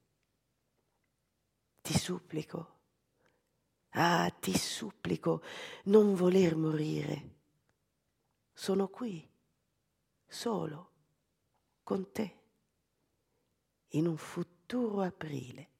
ti 1.84 1.98
supplico, 1.98 2.78
ah, 3.90 4.30
ti 4.40 4.56
supplico, 4.56 5.42
non 5.84 6.14
voler 6.14 6.56
morire. 6.56 7.32
Sono 8.56 8.88
qui, 8.88 9.28
solo, 10.26 10.90
con 11.82 12.12
te, 12.12 12.38
in 13.88 14.06
un 14.06 14.16
futuro 14.16 15.02
aprile. 15.02 15.73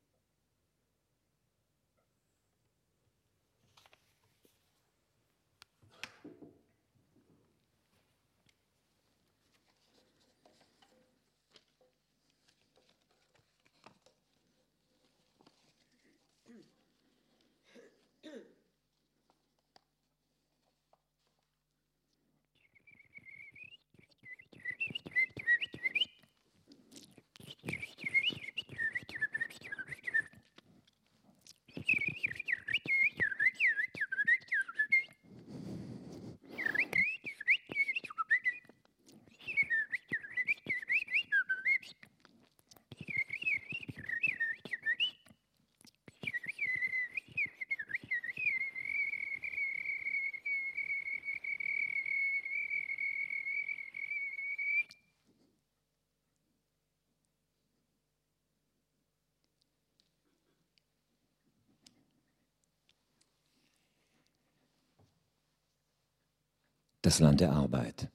Das 67.05 67.19
Land 67.19 67.41
der 67.41 67.53
Arbeit. 67.53 68.09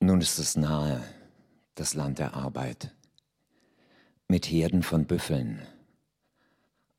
Nun 0.00 0.20
ist 0.20 0.38
es 0.38 0.56
nahe, 0.56 1.02
das 1.74 1.94
Land 1.94 2.18
der 2.18 2.34
Arbeit, 2.34 2.94
mit 4.28 4.44
Herden 4.44 4.82
von 4.82 5.06
Büffeln 5.06 5.66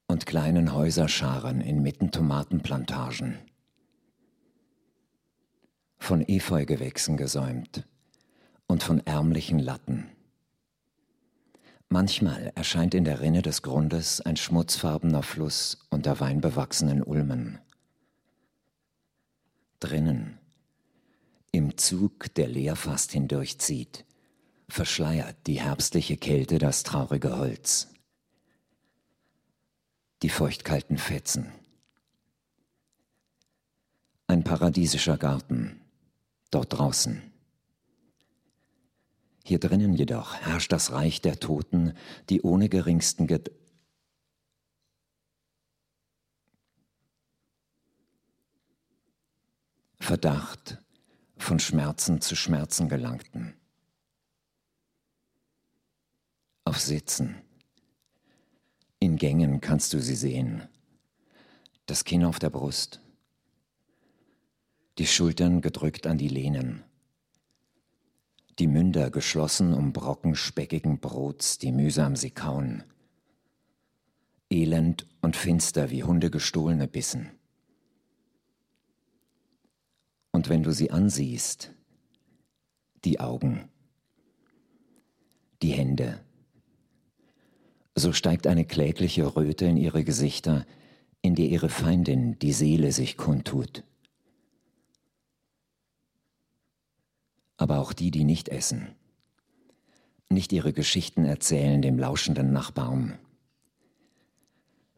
und 0.08 0.26
kleinen 0.26 0.74
Häuserscharen 0.74 1.62
inmitten 1.62 2.10
Tomatenplantagen, 2.10 3.38
von 6.00 6.28
Efeugewächsen 6.28 7.18
gesäumt 7.18 7.88
und 8.66 8.82
von 8.82 9.06
ärmlichen 9.06 9.60
Latten. 9.60 10.10
Manchmal 11.94 12.54
erscheint 12.56 12.94
in 12.94 13.04
der 13.04 13.20
Rinne 13.20 13.42
des 13.42 13.64
Grundes 13.64 14.22
ein 14.22 14.38
schmutzfarbener 14.38 15.24
Fluss 15.24 15.78
unter 15.90 16.22
weinbewachsenen 16.22 17.04
Ulmen. 17.04 17.60
Drinnen 19.82 20.40
im 21.52 21.78
Zug, 21.78 22.34
der 22.36 22.48
leer 22.48 22.78
fast 22.78 23.12
hindurchzieht, 23.12 24.06
verschleiert 24.70 25.36
die 25.48 25.60
herbstliche 25.60 26.16
Kälte 26.16 26.60
das 26.60 26.84
traurige 26.84 27.36
Holz. 27.38 27.90
Die 30.22 30.30
feuchtkalten 30.30 30.98
Fetzen. 30.98 31.52
Ein 34.28 34.46
paradiesischer 34.46 35.18
Garten, 35.18 35.82
dort 36.52 36.72
draußen. 36.72 37.31
Hier 39.44 39.60
drinnen 39.60 39.94
jedoch 39.94 40.36
herrscht 40.36 40.72
das 40.72 40.92
Reich 40.92 41.22
der 41.22 41.40
Toten, 41.40 41.94
die 42.30 42.42
ohne 42.42 42.70
geringsten 42.70 43.28
Ged 43.28 43.52
Verdacht 50.00 50.82
von 51.38 51.60
Schmerzen 51.60 52.22
zu 52.22 52.36
Schmerzen 52.36 52.90
gelangten. 52.90 53.56
Auf 56.66 56.80
Sitzen. 56.80 57.42
In 59.00 59.16
Gängen 59.16 59.62
kannst 59.62 59.94
du 59.94 60.00
sie 60.00 60.16
sehen. 60.16 60.68
Das 61.86 62.04
Kinn 62.04 62.24
auf 62.24 62.40
der 62.40 62.50
Brust. 62.50 63.00
Die 64.98 65.08
Schultern 65.08 65.62
gedrückt 65.62 66.06
an 66.06 66.18
die 66.18 66.28
Lehnen. 66.28 66.84
Die 68.62 68.68
Münder 68.68 69.10
geschlossen 69.10 69.74
um 69.74 69.92
Brocken 69.92 70.36
speckigen 70.36 71.00
Brots, 71.00 71.58
die 71.58 71.72
mühsam 71.72 72.16
sie 72.16 72.30
kauen. 72.30 72.84
Elend 74.52 75.08
und 75.20 75.36
finster 75.36 75.90
wie 75.90 76.04
Hunde 76.04 76.30
gestohlene 76.30 76.88
Bissen. 76.88 77.32
Und 80.30 80.48
wenn 80.48 80.62
du 80.62 80.74
sie 80.74 80.92
ansiehst, 80.92 81.72
die 83.04 83.20
Augen, 83.20 83.68
die 85.64 85.72
Hände, 85.72 86.20
so 87.96 88.14
steigt 88.14 88.46
eine 88.46 88.66
klägliche 88.66 89.36
Röte 89.36 89.66
in 89.66 89.78
ihre 89.78 90.04
Gesichter, 90.04 90.68
in 91.24 91.34
der 91.34 91.48
ihre 91.48 91.70
Feindin, 91.70 92.38
die 92.38 92.54
Seele, 92.54 92.92
sich 92.92 93.18
kundtut. 93.18 93.84
Aber 97.62 97.78
auch 97.78 97.94
die, 97.94 98.10
die 98.10 98.24
nicht 98.24 98.50
essen, 98.50 98.96
nicht 100.30 100.52
ihre 100.52 100.74
Geschichten 100.74 101.26
erzählen 101.26 101.84
dem 101.84 102.00
lauschenden 102.00 102.52
Nachbarn. 102.52 103.20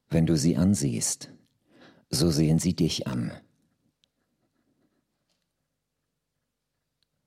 Wenn 0.08 0.26
du 0.26 0.38
sie 0.38 0.56
ansiehst, 0.56 1.30
so 2.10 2.32
sehen 2.32 2.60
sie 2.60 2.73
dich 2.73 3.06
an 3.06 3.34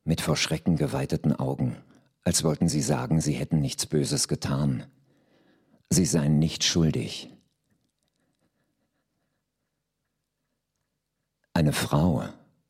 mit 0.05 0.23
vor 0.23 0.37
Schrecken 0.37 0.77
geweiteten 0.77 1.35
Augen, 1.35 1.77
als 2.23 2.43
wollten 2.43 2.71
sie 2.71 2.81
sagen, 2.81 3.21
sie 3.21 3.35
hätten 3.35 3.61
nichts 3.61 3.85
Böses 3.85 4.29
getan. 4.29 4.87
Sie 5.91 6.07
seien 6.07 6.39
nicht 6.39 6.65
schuldig. 6.65 7.31
Eine 11.53 11.75
Frau 11.75 12.25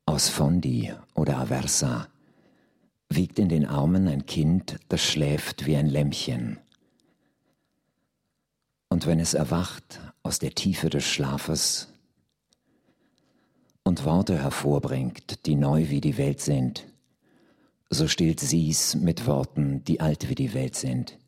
aus 0.05 0.29
Fondi 0.29 0.93
oder 1.15 1.39
Aversa 1.39 2.09
wiegt 3.09 3.39
in 3.39 3.49
den 3.49 3.67
Armen 3.67 4.09
ein 4.09 4.27
Kind, 4.27 4.79
das 4.89 5.03
schläft 5.03 5.67
wie 5.67 5.77
ein 5.77 5.87
Lämmchen. 5.87 6.59
Und 8.89 9.07
wenn 9.07 9.21
es 9.21 9.35
erwacht 9.35 10.01
aus 10.23 10.39
der 10.39 10.55
Tiefe 10.55 10.91
des 10.91 11.05
Schlafes 11.05 11.89
und 13.85 14.05
Worte 14.05 14.39
hervorbringt, 14.43 15.47
die 15.47 15.55
neu 15.55 15.89
wie 15.89 16.01
die 16.01 16.19
Welt 16.19 16.41
sind, 16.41 16.87
so 17.91 18.09
stillt 18.09 18.41
sie's 18.41 18.95
mit 18.95 19.27
Worten, 19.27 19.85
die 19.85 20.01
alt 20.01 20.29
wie 20.29 20.35
die 20.35 20.55
Welt 20.55 20.75
sind. 20.75 21.19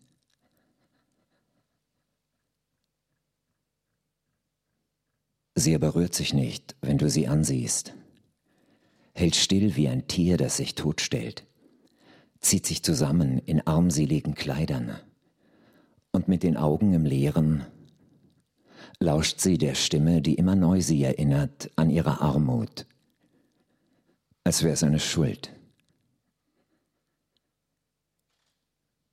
Sie 5.55 5.77
berührt 5.77 6.15
sich 6.15 6.35
nicht, 6.35 6.77
wenn 6.81 6.99
du 6.99 7.11
sie 7.11 7.27
ansiehst, 7.27 7.93
hält 9.15 9.35
still 9.35 9.75
wie 9.75 9.89
ein 9.89 10.07
Tier, 10.07 10.37
das 10.37 10.57
sich 10.57 10.77
totstellt, 10.77 11.48
zieht 12.41 12.67
sich 12.67 12.83
zusammen 12.83 13.39
in 13.39 13.67
armseligen 13.67 14.35
Kleidern 14.35 14.99
und 16.13 16.29
mit 16.29 16.43
den 16.43 16.57
Augen 16.57 16.95
im 16.95 17.05
Leeren 17.05 17.65
lauscht 19.01 19.41
sie 19.41 19.59
der 19.59 19.75
Stimme, 19.75 20.23
die 20.23 20.35
immer 20.35 20.57
neu 20.57 20.81
sie 20.81 21.03
erinnert 21.03 21.71
an 21.77 21.91
ihre 21.91 22.21
Armut, 22.21 22.87
als 24.45 24.63
wäre 24.63 24.75
es 24.75 24.83
eine 24.83 25.01
Schuld. 25.01 25.53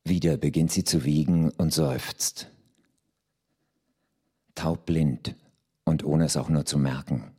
Wieder 0.04 0.38
beginnt 0.38 0.72
sie 0.72 0.84
zu 0.84 1.04
wiegen 1.04 1.50
und 1.52 1.74
seufzt. 1.74 2.52
Taubblind 4.54 5.36
und 5.84 6.06
ohne 6.06 6.26
es 6.26 6.38
auch 6.38 6.50
nur 6.50 6.66
zu 6.66 6.78
merken. 6.78 7.35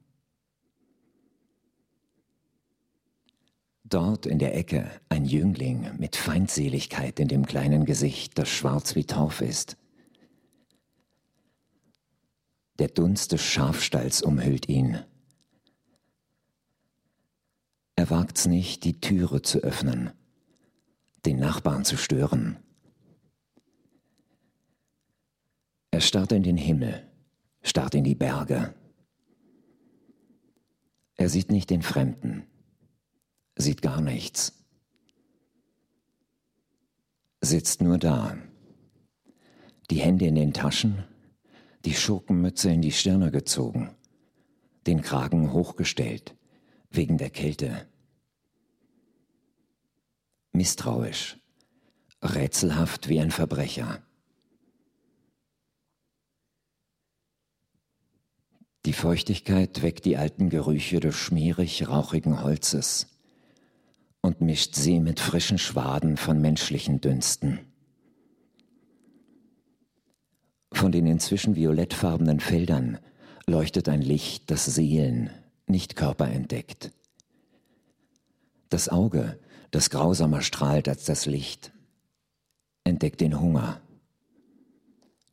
Dort 3.88 4.26
in 4.26 4.38
der 4.38 4.56
Ecke 4.56 4.90
ein 5.08 5.24
Jüngling 5.24 5.96
mit 5.98 6.16
Feindseligkeit 6.16 7.20
in 7.20 7.28
dem 7.28 7.46
kleinen 7.46 7.84
Gesicht, 7.84 8.36
das 8.36 8.48
schwarz 8.48 8.96
wie 8.96 9.04
Torf 9.04 9.40
ist. 9.40 9.76
Der 12.78 12.88
Dunst 12.88 13.32
des 13.32 13.42
Schafstalls 13.42 14.22
umhüllt 14.22 14.68
ihn. 14.68 14.98
Er 17.94 18.10
wagt's 18.10 18.46
nicht, 18.46 18.84
die 18.84 19.00
Türe 19.00 19.42
zu 19.42 19.60
öffnen 19.60 20.12
den 21.26 21.40
Nachbarn 21.40 21.84
zu 21.84 21.96
stören. 21.96 22.56
Er 25.90 26.00
starrt 26.00 26.32
in 26.32 26.44
den 26.44 26.56
Himmel, 26.56 27.02
starrt 27.62 27.94
in 27.94 28.04
die 28.04 28.14
Berge. 28.14 28.74
Er 31.16 31.28
sieht 31.28 31.50
nicht 31.50 31.70
den 31.70 31.82
Fremden, 31.82 32.46
sieht 33.56 33.82
gar 33.82 34.00
nichts, 34.00 34.52
sitzt 37.40 37.80
nur 37.80 37.98
da, 37.98 38.36
die 39.90 40.00
Hände 40.00 40.26
in 40.26 40.34
den 40.34 40.52
Taschen, 40.52 41.04
die 41.84 41.94
Schurkenmütze 41.94 42.70
in 42.70 42.82
die 42.82 42.92
Stirne 42.92 43.30
gezogen, 43.30 43.94
den 44.86 45.00
Kragen 45.00 45.52
hochgestellt, 45.52 46.36
wegen 46.90 47.18
der 47.18 47.30
Kälte. 47.30 47.88
Misstrauisch, 50.52 51.38
rätselhaft 52.22 53.08
wie 53.08 53.20
ein 53.20 53.30
Verbrecher. 53.30 54.02
Die 58.84 58.92
Feuchtigkeit 58.92 59.82
weckt 59.82 60.04
die 60.04 60.16
alten 60.16 60.48
Gerüche 60.48 61.00
des 61.00 61.16
schmierig 61.16 61.88
rauchigen 61.88 62.42
Holzes 62.42 63.15
und 64.26 64.40
mischt 64.40 64.74
sie 64.74 65.00
mit 65.00 65.20
frischen 65.20 65.56
Schwaden 65.58 66.16
von 66.16 66.40
menschlichen 66.40 67.00
Dünsten. 67.00 67.60
Von 70.72 70.92
den 70.92 71.06
inzwischen 71.06 71.56
violettfarbenen 71.56 72.40
Feldern 72.40 72.98
leuchtet 73.46 73.88
ein 73.88 74.02
Licht, 74.02 74.50
das 74.50 74.66
Seelen, 74.66 75.30
nicht 75.66 75.96
Körper 75.96 76.28
entdeckt. 76.28 76.92
Das 78.68 78.88
Auge 78.88 79.38
das 79.70 79.90
grausamer 79.90 80.42
strahlt 80.42 80.88
als 80.88 81.04
das 81.04 81.26
Licht, 81.26 81.72
entdeckt 82.84 83.20
den 83.20 83.38
Hunger, 83.38 83.80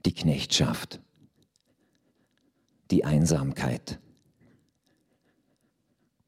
die 0.05 0.13
Knechtschaft, 0.13 0.99
die 2.91 3.05
Einsamkeit. 3.05 3.99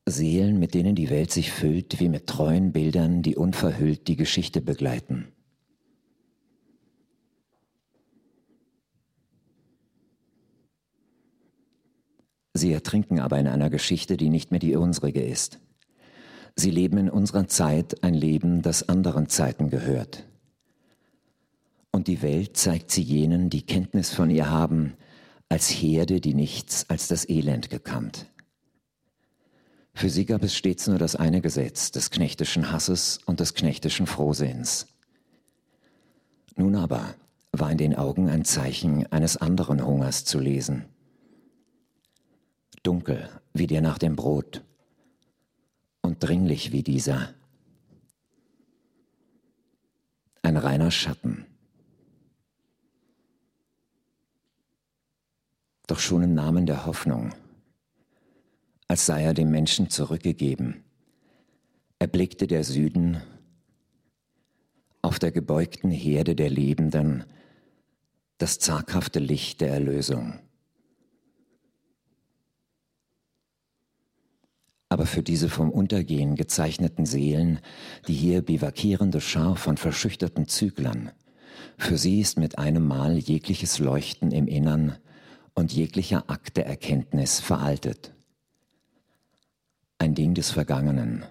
Seelen, 0.07 0.59
mit 0.59 0.75
denen 0.75 0.95
die 0.95 1.09
Welt 1.09 1.31
sich 1.31 1.51
füllt, 1.51 1.99
wie 1.99 2.09
mit 2.09 2.27
treuen 2.27 2.71
Bildern, 2.71 3.23
die 3.23 3.35
unverhüllt 3.35 4.07
die 4.07 4.15
Geschichte 4.15 4.61
begleiten. 4.61 5.29
Sie 12.53 12.71
ertrinken 12.71 13.19
aber 13.19 13.39
in 13.39 13.47
einer 13.47 13.69
Geschichte, 13.69 14.15
die 14.15 14.29
nicht 14.29 14.51
mehr 14.51 14.59
die 14.59 14.75
unsrige 14.75 15.21
ist. 15.21 15.59
Sie 16.55 16.71
leben 16.71 16.97
in 16.97 17.09
unserer 17.09 17.47
Zeit 17.47 18.03
ein 18.03 18.13
Leben, 18.13 18.61
das 18.61 18.87
anderen 18.87 19.27
Zeiten 19.27 19.69
gehört. 19.69 20.25
Und 21.91 22.07
die 22.07 22.21
Welt 22.21 22.55
zeigt 22.55 22.91
sie 22.91 23.01
jenen, 23.01 23.49
die 23.49 23.65
Kenntnis 23.65 24.13
von 24.13 24.29
ihr 24.29 24.49
haben, 24.49 24.93
als 25.49 25.69
Herde, 25.69 26.21
die 26.21 26.33
nichts 26.33 26.89
als 26.89 27.07
das 27.07 27.27
Elend 27.27 27.69
gekannt. 27.69 28.27
Für 29.95 30.09
sie 30.09 30.25
gab 30.25 30.43
es 30.43 30.53
stets 30.53 30.87
nur 30.87 30.99
das 30.99 31.15
eine 31.15 31.39
Gesetz 31.39 31.89
des 31.89 32.11
knechtischen 32.11 32.69
Hasses 32.71 33.19
und 33.25 33.39
des 33.39 33.53
knechtischen 33.53 34.07
Frohsinns. 34.07 34.87
Nun 36.57 36.75
aber 36.75 37.15
war 37.53 37.71
in 37.71 37.77
den 37.77 37.95
Augen 37.95 38.29
ein 38.29 38.43
Zeichen 38.43 39.09
eines 39.13 39.37
anderen 39.37 39.85
Hungers 39.85 40.25
zu 40.25 40.39
lesen. 40.39 40.83
Dunkel 42.83 43.29
wie 43.53 43.67
der 43.67 43.81
nach 43.81 43.97
dem 43.97 44.17
Brot 44.17 44.65
und 46.01 46.21
dringlich 46.21 46.73
wie 46.73 46.83
dieser. 46.83 47.33
Ein 50.41 50.57
reiner 50.57 50.91
Schatten. 50.91 51.45
Doch 55.87 55.99
schon 55.99 56.21
im 56.21 56.33
Namen 56.33 56.65
der 56.65 56.85
Hoffnung, 56.85 57.33
als 58.87 59.05
sei 59.05 59.23
er 59.23 59.33
dem 59.33 59.49
Menschen 59.49 59.89
zurückgegeben, 59.89 60.83
erblickte 61.99 62.47
der 62.47 62.63
Süden 62.63 63.21
auf 65.01 65.19
der 65.19 65.31
gebeugten 65.31 65.91
Herde 65.91 66.35
der 66.35 66.49
Lebenden 66.49 67.23
das 68.37 68.59
zaghafte 68.59 69.19
Licht 69.19 69.61
der 69.61 69.69
Erlösung. 69.69 70.39
Aber 74.89 75.05
für 75.05 75.23
diese 75.23 75.49
vom 75.49 75.71
Untergehen 75.71 76.35
gezeichneten 76.35 77.05
Seelen, 77.05 77.59
die 78.07 78.13
hier 78.13 78.41
bivakierende 78.41 79.19
Schar 79.19 79.55
von 79.55 79.77
verschüchterten 79.77 80.47
Züglern, 80.47 81.11
für 81.77 81.97
sie 81.97 82.21
ist 82.21 82.37
mit 82.37 82.57
einem 82.57 82.87
Mal 82.87 83.17
jegliches 83.17 83.79
Leuchten 83.79 84.31
im 84.31 84.47
Innern 84.47 84.97
und 85.53 85.73
jeglicher 85.73 86.29
Akt 86.29 86.57
der 86.57 86.65
Erkenntnis 86.65 87.39
veraltet. 87.39 88.14
Ein 89.97 90.15
Ding 90.15 90.33
des 90.33 90.51
Vergangenen. 90.51 91.25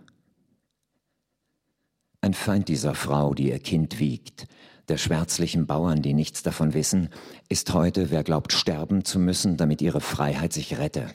Ein 2.21 2.35
Feind 2.35 2.69
dieser 2.69 2.95
Frau, 2.95 3.35
die 3.35 3.51
ihr 3.51 3.59
Kind 3.59 3.99
wiegt, 3.99 4.47
der 4.89 4.97
schwärzlichen 4.97 5.67
Bauern, 5.67 6.03
die 6.03 6.15
nichts 6.15 6.43
davon 6.43 6.75
wissen, 6.75 7.11
ist 7.49 7.73
heute, 7.75 8.11
wer 8.11 8.23
glaubt 8.23 8.53
sterben 8.53 9.05
zu 9.05 9.19
müssen, 9.19 9.57
damit 9.57 9.83
ihre 9.83 10.01
Freiheit 10.01 10.53
sich 10.53 10.79
rette, 10.79 11.09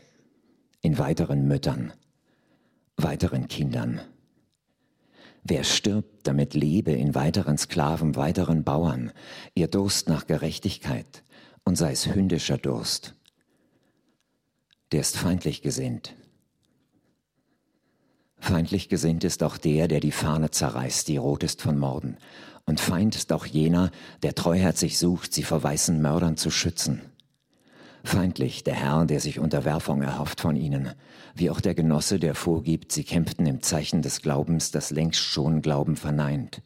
in 0.81 0.97
weiteren 0.97 1.47
Müttern 1.47 1.93
weiteren 3.03 3.47
Kindern. 3.47 4.01
Wer 5.43 5.63
stirbt, 5.63 6.27
damit 6.27 6.53
lebe 6.53 6.91
in 6.91 7.15
weiteren 7.15 7.57
Sklaven, 7.57 8.15
weiteren 8.15 8.63
Bauern, 8.63 9.12
ihr 9.55 9.67
Durst 9.67 10.09
nach 10.09 10.27
Gerechtigkeit 10.27 11.23
und 11.63 11.75
sei 11.75 11.91
es 11.91 12.13
hündischer 12.13 12.57
Durst, 12.57 13.15
der 14.91 15.01
ist 15.01 15.17
feindlich 15.17 15.62
gesinnt. 15.62 16.13
Feindlich 18.39 18.89
gesinnt 18.89 19.23
ist 19.23 19.43
auch 19.43 19.58
der, 19.58 19.88
der 19.88 19.99
die 19.99 20.12
Fahne 20.12 20.49
zerreißt, 20.49 21.08
die 21.08 21.17
rot 21.17 21.43
ist 21.43 21.62
von 21.62 21.78
Morden. 21.78 22.17
Und 22.65 22.80
Feind 22.80 23.15
ist 23.15 23.34
auch 23.34 23.45
jener, 23.45 23.91
der 24.23 24.36
treuherzig 24.36 24.97
sucht, 24.97 25.34
sie 25.34 25.43
vor 25.43 25.62
weißen 25.62 26.02
Mördern 26.02 26.38
zu 26.38 26.49
schützen. 26.49 27.02
Feindlich 28.04 28.63
der 28.63 28.75
Herr, 28.75 29.06
der 29.06 29.19
sich 29.19 29.39
Unterwerfung 29.39 30.02
erhofft 30.02 30.41
von 30.41 30.56
ihnen, 30.56 30.93
wie 31.36 31.49
auch 31.49 31.60
der 31.60 31.75
Genosse, 31.75 32.19
der 32.19 32.34
vorgibt, 32.34 32.91
sie 32.91 33.04
kämpften 33.04 33.45
im 33.45 33.62
Zeichen 33.62 34.02
des 34.02 34.21
Glaubens, 34.21 34.71
das 34.71 34.91
längst 34.91 35.19
schon 35.19 35.62
Glauben 35.62 35.95
verneint. 35.95 36.62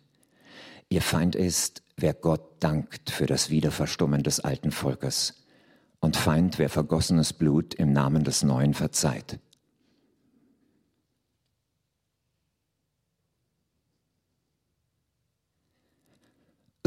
Ihr 0.90 1.02
Feind 1.02 1.36
ist, 1.36 1.82
wer 1.98 2.14
Gott 2.14 2.58
dankt 2.60 3.10
für 3.10 3.26
das 3.26 3.50
Wiederverstummen 3.50 4.22
des 4.24 4.40
alten 4.40 4.72
Volkes, 4.72 5.44
und 6.00 6.18
Feind, 6.18 6.60
wer 6.60 6.70
vergossenes 6.70 7.32
Blut 7.32 7.74
im 7.74 7.94
Namen 7.94 8.26
des 8.26 8.44
Neuen 8.44 8.74
verzeiht. 8.74 9.40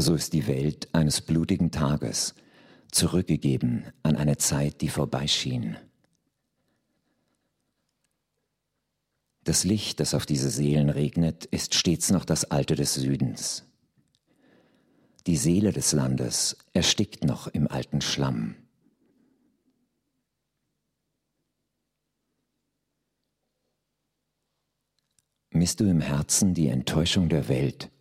So 0.07 0.15
ist 0.15 0.31
die 0.31 0.47
Welt 0.47 0.87
eines 0.93 1.19
blutigen 1.19 1.69
Tages, 1.69 2.33
zurückgegeben 2.91 3.83
an 4.03 4.15
eine 4.15 4.37
Zeit, 4.37 4.79
die 4.79 4.87
vorbeischien. 4.87 5.75
Das 9.43 9.65
Licht, 9.65 9.99
das 9.99 10.13
auf 10.13 10.25
diese 10.25 10.49
Seelen 10.49 10.89
regnet, 10.89 11.43
ist 11.43 11.75
stets 11.75 12.09
noch 12.09 12.23
das 12.23 12.45
Alte 12.45 12.75
des 12.75 12.93
Südens. 12.93 13.65
Die 15.25 15.35
Seele 15.35 15.73
des 15.73 15.91
Landes 15.91 16.55
erstickt 16.71 17.25
noch 17.25 17.47
im 17.47 17.67
alten 17.67 17.99
Schlamm. 17.99 18.55
Misst 25.49 25.81
du 25.81 25.83
im 25.83 25.99
Herzen 25.99 26.53
die 26.53 26.69
Enttäuschung 26.69 27.27
der 27.27 27.49
Welt, 27.49 27.91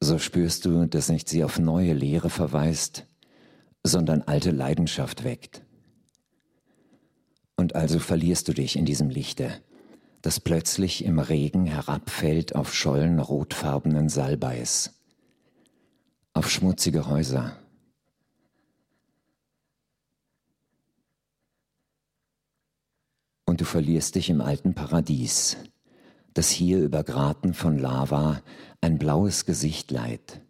so 0.00 0.18
spürst 0.18 0.64
du, 0.64 0.86
dass 0.86 1.10
nicht 1.10 1.28
sie 1.28 1.44
auf 1.44 1.58
neue 1.58 1.92
Lehre 1.92 2.30
verweist, 2.30 3.06
sondern 3.84 4.22
alte 4.22 4.50
Leidenschaft 4.50 5.24
weckt. 5.24 5.62
Und 7.56 7.74
also 7.74 7.98
verlierst 7.98 8.48
du 8.48 8.54
dich 8.54 8.76
in 8.76 8.86
diesem 8.86 9.10
Lichte, 9.10 9.62
das 10.22 10.40
plötzlich 10.40 11.04
im 11.04 11.18
Regen 11.18 11.66
herabfällt 11.66 12.54
auf 12.54 12.74
Schollen 12.74 13.20
rotfarbenen 13.20 14.08
Salbeis, 14.08 14.98
auf 16.32 16.50
schmutzige 16.50 17.06
Häuser. 17.06 17.56
Und 23.44 23.60
du 23.60 23.64
verlierst 23.64 24.14
dich 24.14 24.30
im 24.30 24.40
alten 24.40 24.74
Paradies, 24.74 25.58
das 26.40 26.48
hier 26.48 26.78
über 26.78 27.04
Graten 27.04 27.52
von 27.52 27.76
Lava 27.76 28.40
ein 28.80 28.98
blaues 28.98 29.44
Gesicht 29.44 29.90
leiht, 29.90 30.40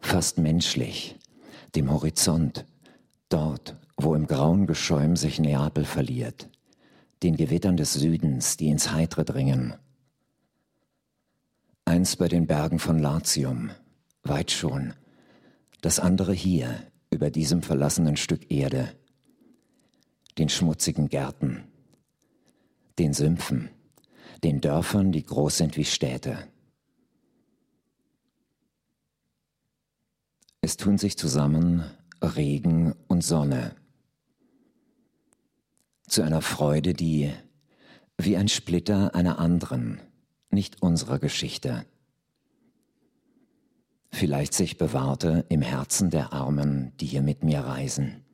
fast 0.00 0.38
menschlich, 0.38 1.20
dem 1.76 1.88
Horizont, 1.92 2.66
dort, 3.28 3.76
wo 3.96 4.16
im 4.16 4.26
grauen 4.26 4.66
Geschäum 4.66 5.14
sich 5.14 5.38
Neapel 5.38 5.84
verliert, 5.84 6.48
den 7.22 7.36
Gewittern 7.36 7.76
des 7.76 7.92
Südens, 7.92 8.56
die 8.56 8.70
ins 8.70 8.90
Heitre 8.90 9.24
dringen. 9.24 9.74
Eins 11.84 12.16
bei 12.16 12.26
den 12.26 12.48
Bergen 12.48 12.80
von 12.80 12.98
Latium, 12.98 13.70
weit 14.24 14.50
schon, 14.50 14.94
das 15.80 16.00
andere 16.00 16.32
hier, 16.32 16.74
über 17.08 17.30
diesem 17.30 17.62
verlassenen 17.62 18.16
Stück 18.16 18.50
Erde, 18.50 18.96
den 20.38 20.48
schmutzigen 20.48 21.08
Gärten, 21.08 21.62
den 22.98 23.12
Sümpfen, 23.12 23.70
den 24.44 24.60
Dörfern, 24.60 25.12
die 25.12 25.22
groß 25.22 25.58
sind 25.58 25.76
wie 25.76 25.84
Städte. 25.84 26.46
Es 30.60 30.76
tun 30.76 30.98
sich 30.98 31.16
zusammen 31.16 31.84
Regen 32.22 32.94
und 33.08 33.22
Sonne 33.22 33.74
zu 36.06 36.22
einer 36.22 36.42
Freude, 36.42 36.92
die 36.92 37.32
wie 38.18 38.36
ein 38.36 38.48
Splitter 38.48 39.14
einer 39.14 39.38
anderen, 39.38 40.00
nicht 40.50 40.82
unserer 40.82 41.18
Geschichte, 41.18 41.86
vielleicht 44.12 44.52
sich 44.52 44.76
bewahrte 44.76 45.46
im 45.48 45.62
Herzen 45.62 46.10
der 46.10 46.32
Armen, 46.32 46.92
die 46.98 47.06
hier 47.06 47.22
mit 47.22 47.44
mir 47.44 47.60
reisen. 47.60 48.24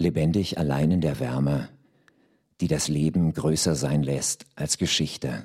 Lebendig 0.00 0.56
allein 0.56 0.92
in 0.92 1.02
der 1.02 1.20
Wärme, 1.20 1.68
die 2.62 2.68
das 2.68 2.88
Leben 2.88 3.34
größer 3.34 3.74
sein 3.74 4.02
lässt 4.02 4.46
als 4.54 4.78
Geschichte. 4.78 5.44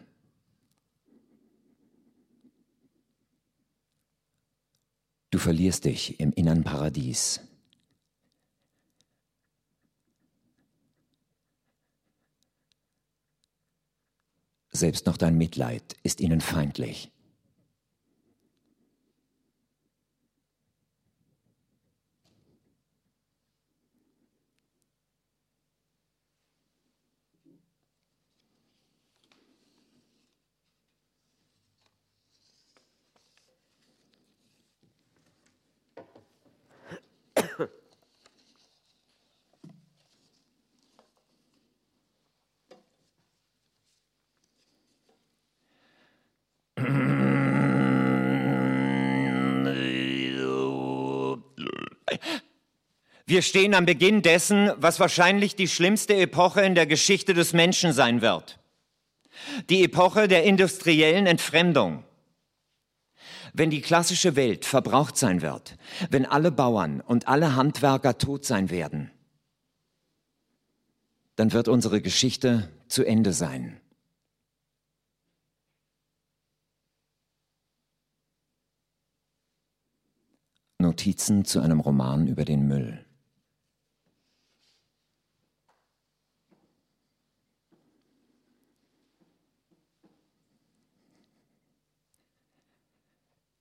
Du 5.30 5.40
verlierst 5.40 5.84
dich 5.84 6.22
im 6.22 6.32
innern 6.32 6.64
Paradies. 6.64 7.42
Selbst 14.72 15.06
noch 15.06 15.18
dein 15.18 15.38
Mitleid 15.38 15.98
ist 16.04 16.22
ihnen 16.22 16.40
feindlich. 16.40 17.12
Wir 53.28 53.42
stehen 53.42 53.74
am 53.74 53.86
Beginn 53.86 54.22
dessen, 54.22 54.72
was 54.78 55.00
wahrscheinlich 55.00 55.56
die 55.56 55.68
schlimmste 55.68 56.16
Epoche 56.16 56.62
in 56.62 56.76
der 56.76 56.86
Geschichte 56.86 57.34
des 57.34 57.54
Menschen 57.54 57.92
sein 57.92 58.22
wird. 58.22 58.60
Die 59.70 59.84
Epoche 59.84 60.28
der 60.28 60.44
industriellen 60.44 61.26
Entfremdung. 61.26 62.04
Wenn 63.54 63.72
die 63.72 63.82
klassische 63.82 64.36
Welt 64.36 64.66
verbraucht 64.66 65.18
sein 65.18 65.42
wird, 65.42 65.78
wenn 66.10 66.26
alle 66.26 66.52
Bauern 66.52 67.02
und 67.02 67.28
alle 67.28 67.56
Handwerker 67.56 68.18
tot 68.18 68.46
sein 68.46 68.70
werden, 68.70 69.12
dann 71.36 71.52
wird 71.52 71.68
unsere 71.68 72.02
Geschichte 72.02 72.70
zu 72.88 73.04
Ende 73.04 73.34
sein. 73.34 73.80
Notizen 80.78 81.46
zu 81.46 81.62
einem 81.62 81.80
Roman 81.80 82.28
über 82.28 82.46
den 82.46 82.68
Müll. 82.68 83.05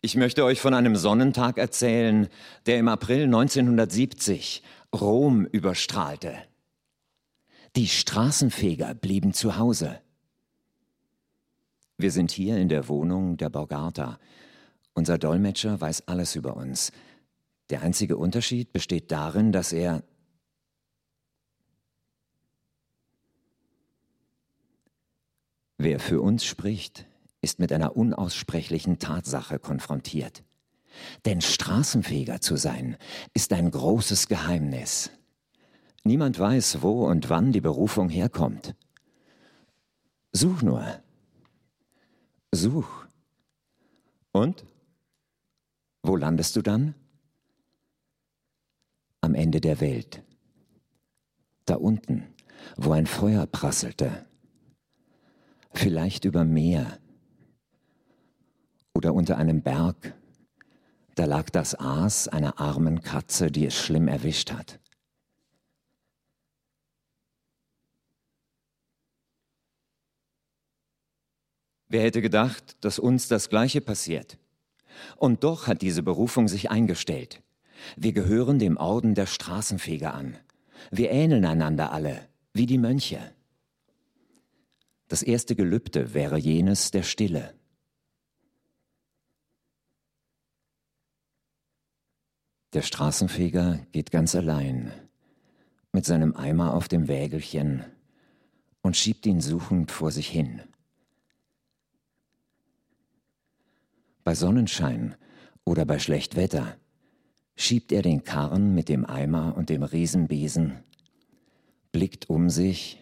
Ich 0.04 0.16
möchte 0.16 0.44
euch 0.44 0.60
von 0.60 0.74
einem 0.74 0.96
Sonnentag 0.96 1.56
erzählen, 1.56 2.28
der 2.66 2.78
im 2.78 2.88
April 2.88 3.22
1970 3.22 4.62
Rom 4.94 5.46
überstrahlte. 5.46 6.36
Die 7.74 7.88
Straßenfeger 7.88 8.92
blieben 8.92 9.32
zu 9.32 9.56
Hause. 9.56 9.98
Wir 11.96 12.10
sind 12.10 12.32
hier 12.32 12.58
in 12.58 12.68
der 12.68 12.86
Wohnung 12.88 13.38
der 13.38 13.48
Borgata. 13.48 14.18
Unser 14.92 15.16
Dolmetscher 15.16 15.80
weiß 15.80 16.06
alles 16.06 16.36
über 16.36 16.54
uns. 16.54 16.92
Der 17.70 17.80
einzige 17.80 18.18
Unterschied 18.18 18.74
besteht 18.74 19.10
darin, 19.10 19.52
dass 19.52 19.72
er 19.72 20.02
Wer 25.78 25.98
für 25.98 26.20
uns 26.20 26.44
spricht, 26.44 27.06
ist 27.44 27.60
mit 27.60 27.72
einer 27.72 27.96
unaussprechlichen 27.96 28.98
Tatsache 28.98 29.58
konfrontiert. 29.58 30.42
Denn 31.26 31.42
Straßenfeger 31.42 32.40
zu 32.40 32.56
sein, 32.56 32.96
ist 33.34 33.52
ein 33.52 33.70
großes 33.70 34.28
Geheimnis. 34.28 35.10
Niemand 36.04 36.38
weiß, 36.38 36.80
wo 36.80 37.06
und 37.06 37.28
wann 37.28 37.52
die 37.52 37.60
Berufung 37.60 38.08
herkommt. 38.08 38.74
Such 40.32 40.62
nur. 40.62 40.84
Such. 42.50 43.06
Und? 44.32 44.64
Wo 46.02 46.16
landest 46.16 46.56
du 46.56 46.62
dann? 46.62 46.94
Am 49.20 49.34
Ende 49.34 49.60
der 49.60 49.80
Welt. 49.80 50.22
Da 51.66 51.76
unten, 51.76 52.26
wo 52.76 52.92
ein 52.92 53.06
Feuer 53.06 53.46
prasselte. 53.46 54.26
Vielleicht 55.72 56.24
über 56.24 56.44
Meer 56.44 56.98
oder 59.04 59.12
unter 59.12 59.36
einem 59.36 59.60
Berg, 59.60 60.14
da 61.14 61.26
lag 61.26 61.50
das 61.50 61.74
Aas 61.74 62.26
einer 62.26 62.58
armen 62.58 63.02
Katze, 63.02 63.50
die 63.50 63.66
es 63.66 63.74
schlimm 63.74 64.08
erwischt 64.08 64.50
hat. 64.50 64.80
Wer 71.88 72.02
hätte 72.02 72.22
gedacht, 72.22 72.78
dass 72.80 72.98
uns 72.98 73.28
das 73.28 73.50
Gleiche 73.50 73.82
passiert? 73.82 74.38
Und 75.16 75.44
doch 75.44 75.66
hat 75.66 75.82
diese 75.82 76.02
Berufung 76.02 76.48
sich 76.48 76.70
eingestellt. 76.70 77.42
Wir 77.96 78.14
gehören 78.14 78.58
dem 78.58 78.78
Orden 78.78 79.14
der 79.14 79.26
Straßenfeger 79.26 80.14
an. 80.14 80.38
Wir 80.90 81.10
ähneln 81.10 81.44
einander 81.44 81.92
alle, 81.92 82.26
wie 82.54 82.64
die 82.64 82.78
Mönche. 82.78 83.20
Das 85.08 85.22
erste 85.22 85.54
Gelübde 85.54 86.14
wäre 86.14 86.38
jenes 86.38 86.90
der 86.90 87.02
Stille. 87.02 87.53
Der 92.74 92.82
Straßenfeger 92.82 93.86
geht 93.92 94.10
ganz 94.10 94.34
allein 94.34 94.92
mit 95.92 96.04
seinem 96.04 96.34
Eimer 96.34 96.74
auf 96.74 96.88
dem 96.88 97.06
Wägelchen 97.06 97.84
und 98.82 98.96
schiebt 98.96 99.26
ihn 99.26 99.40
suchend 99.40 99.92
vor 99.92 100.10
sich 100.10 100.28
hin. 100.28 100.60
Bei 104.24 104.34
Sonnenschein 104.34 105.14
oder 105.64 105.84
bei 105.84 106.00
schlecht 106.00 106.34
Wetter 106.34 106.76
schiebt 107.54 107.92
er 107.92 108.02
den 108.02 108.24
Karren 108.24 108.74
mit 108.74 108.88
dem 108.88 109.06
Eimer 109.06 109.56
und 109.56 109.70
dem 109.70 109.84
Riesenbesen, 109.84 110.82
blickt 111.92 112.28
um 112.28 112.50
sich, 112.50 113.00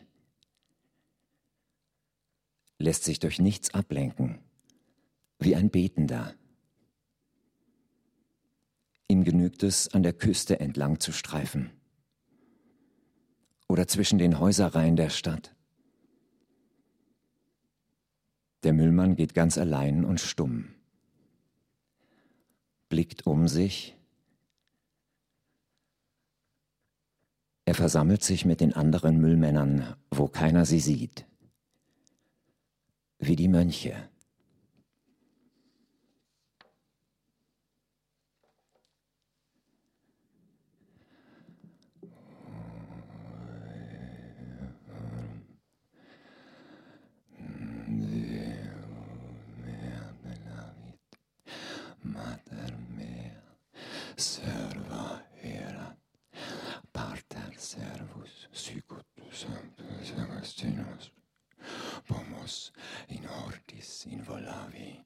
lässt 2.78 3.04
sich 3.04 3.20
durch 3.20 3.38
nichts 3.38 3.72
ablenken, 3.72 4.38
wie 5.38 5.56
ein 5.56 5.70
Betender. 5.70 6.34
Ihm 9.09 9.24
genügt 9.24 9.62
es, 9.62 9.88
an 9.88 10.03
der 10.03 10.12
Küste 10.12 10.61
entlang 10.61 11.00
zu 11.00 11.12
streifen 11.12 11.70
oder 13.68 13.88
zwischen 13.88 14.18
den 14.18 14.38
Häuserreihen 14.38 14.96
der 14.96 15.09
Stadt. 15.09 15.55
Der 18.64 18.72
Müllmann 18.72 19.16
geht 19.16 19.34
ganz 19.34 19.59
allein 19.59 20.05
und 20.05 20.20
stumm, 20.20 20.74
blickt 22.88 23.26
um 23.26 23.48
sich, 23.48 23.96
er 27.64 27.74
versammelt 27.74 28.22
sich 28.22 28.44
mit 28.44 28.61
den 28.61 28.74
anderen 28.74 29.18
Müllmännern, 29.18 29.96
wo 30.11 30.28
keiner 30.28 30.66
sie 30.66 30.80
sieht, 30.80 31.24
wie 33.18 33.36
die 33.36 33.48
Mönche. 33.48 34.11
serva 54.22 55.06
erat 55.42 55.98
parter 56.92 57.54
servus 57.58 58.34
sicut 58.52 59.06
sanctus 59.40 60.12
Augustinus 60.22 61.10
pomos 62.06 62.70
in 63.08 63.24
hortis 63.24 64.06
in 64.06 64.22
volavi. 64.28 65.04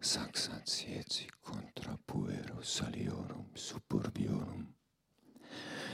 Saxatieti 0.00 1.26
contra 1.40 1.98
puero 2.06 2.60
saliorum 2.60 3.48
suburbiorum 3.54 4.66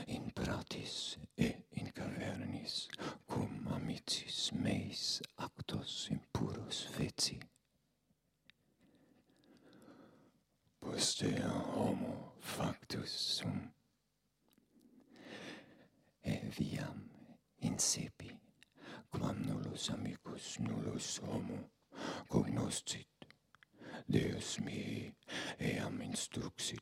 in 0.07 0.31
pratis 0.35 1.17
et 1.37 1.63
in 1.79 1.91
cavernis 1.95 2.89
cum 3.25 3.67
amicis 3.75 4.51
meis 4.53 5.21
actos 5.37 6.09
impuros 6.11 6.87
feci. 6.97 7.39
Posteo 10.81 11.60
homo 12.01 12.33
factus 12.39 13.11
sum. 13.11 13.71
E 16.23 16.39
viam 16.57 17.09
insepi, 17.61 18.31
quam 19.11 19.37
nullus 19.45 19.89
amicus 19.89 20.59
nullus 20.59 21.19
homo 21.19 21.69
cognoscit, 22.29 23.07
Deus 24.07 24.59
mihi 24.59 25.13
eam 25.59 26.01
instruxit 26.01 26.80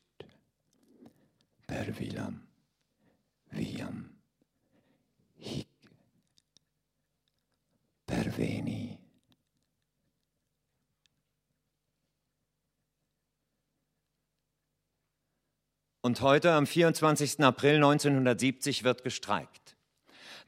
Und 16.09 16.21
heute, 16.21 16.53
am 16.53 16.65
24. 16.65 17.41
April 17.41 17.75
1970, 17.75 18.83
wird 18.83 19.03
gestreikt. 19.03 19.75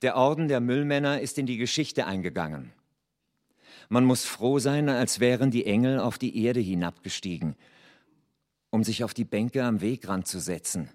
Der 0.02 0.16
Orden 0.18 0.48
der 0.48 0.60
Müllmänner 0.60 1.22
ist 1.22 1.38
in 1.38 1.46
die 1.46 1.58
Geschichte 1.58 2.08
eingegangen. 2.08 2.74
Man 3.88 4.04
muss 4.04 4.26
froh 4.26 4.58
sein, 4.58 4.90
als 4.90 5.20
wären 5.20 5.52
die 5.52 5.68
Engel 5.68 6.00
auf 6.00 6.18
die 6.18 6.44
Erde 6.44 6.60
hinabgestiegen, 6.60 7.54
um 8.72 8.84
sich 8.84 9.04
auf 9.04 9.14
die 9.14 9.24
Bänke 9.24 9.64
am 9.64 9.82
Wegrand 9.82 10.28
zu 10.28 10.40
setzen 10.40 10.90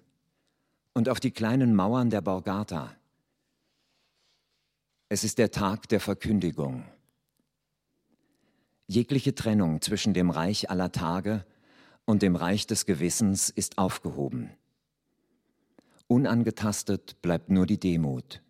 und 0.93 1.07
auf 1.07 1.21
die 1.21 1.31
kleinen 1.31 1.73
Mauern 1.73 2.09
der 2.09 2.19
Borgata. 2.19 2.93
Es 5.07 5.23
ist 5.23 5.37
der 5.37 5.51
Tag 5.51 5.87
der 5.87 6.01
Verkündigung. 6.01 6.83
Jegliche 8.85 9.33
Trennung 9.33 9.79
zwischen 9.79 10.13
dem 10.13 10.29
Reich 10.29 10.69
aller 10.69 10.91
Tage 10.91 11.45
und 12.07 12.23
dem 12.23 12.35
Reich 12.35 12.65
des 12.65 12.87
Gewissens 12.87 13.49
ist 13.49 13.77
aufgehoben. 13.77 14.49
Unangetastet 16.07 17.21
bleibt 17.21 17.51
nur 17.51 17.67
die 17.67 17.79
Demut. 17.79 18.41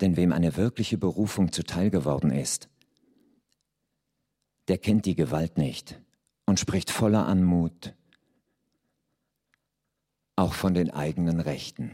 Denn 0.00 0.16
wem 0.16 0.32
eine 0.32 0.56
wirkliche 0.56 0.98
Berufung 0.98 1.52
zuteil 1.52 1.88
geworden 1.88 2.30
ist, 2.30 2.68
der 4.66 4.76
kennt 4.76 5.06
die 5.06 5.14
Gewalt 5.14 5.56
nicht 5.56 6.00
und 6.46 6.58
spricht 6.58 6.90
voller 6.90 7.26
Anmut 7.26 7.94
auch 10.36 10.52
von 10.52 10.74
den 10.74 10.90
eigenen 10.90 11.38
Rechten. 11.38 11.92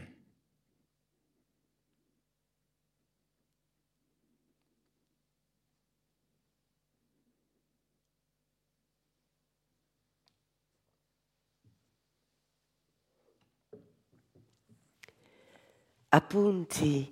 Appunti 16.13 17.09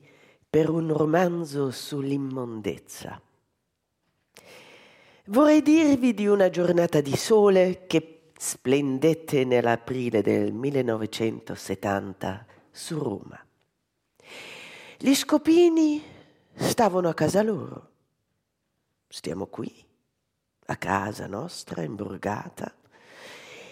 per 0.49 0.69
un 0.69 0.91
romanzo 0.91 1.71
sull'immondezza. 1.71 3.21
Vorrei 5.25 5.61
dirvi 5.61 6.13
di 6.13 6.27
una 6.27 6.49
giornata 6.49 6.99
di 6.99 7.15
sole 7.15 7.85
che 7.87 8.31
splendette 8.37 9.45
nell'aprile 9.45 10.21
del 10.21 10.51
1970 10.51 12.45
su 12.71 12.97
Roma. 12.97 13.41
Gli 14.97 15.15
scopini 15.15 16.03
stavano 16.53 17.07
a 17.07 17.13
casa 17.13 17.41
loro. 17.41 17.89
Stiamo 19.07 19.45
qui, 19.45 19.71
a 20.65 20.75
casa 20.75 21.25
nostra, 21.27 21.83
in 21.83 21.95
borgata. 21.95 22.73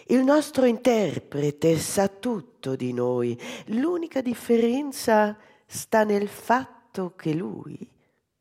Il 0.09 0.23
nostro 0.23 0.65
interprete 0.65 1.77
sa 1.77 2.07
tutto 2.07 2.77
di 2.77 2.93
noi. 2.93 3.37
L'unica 3.67 4.21
differenza 4.21 5.37
sta 5.65 6.05
nel 6.05 6.29
fatto 6.29 7.13
che 7.15 7.33
lui 7.33 7.91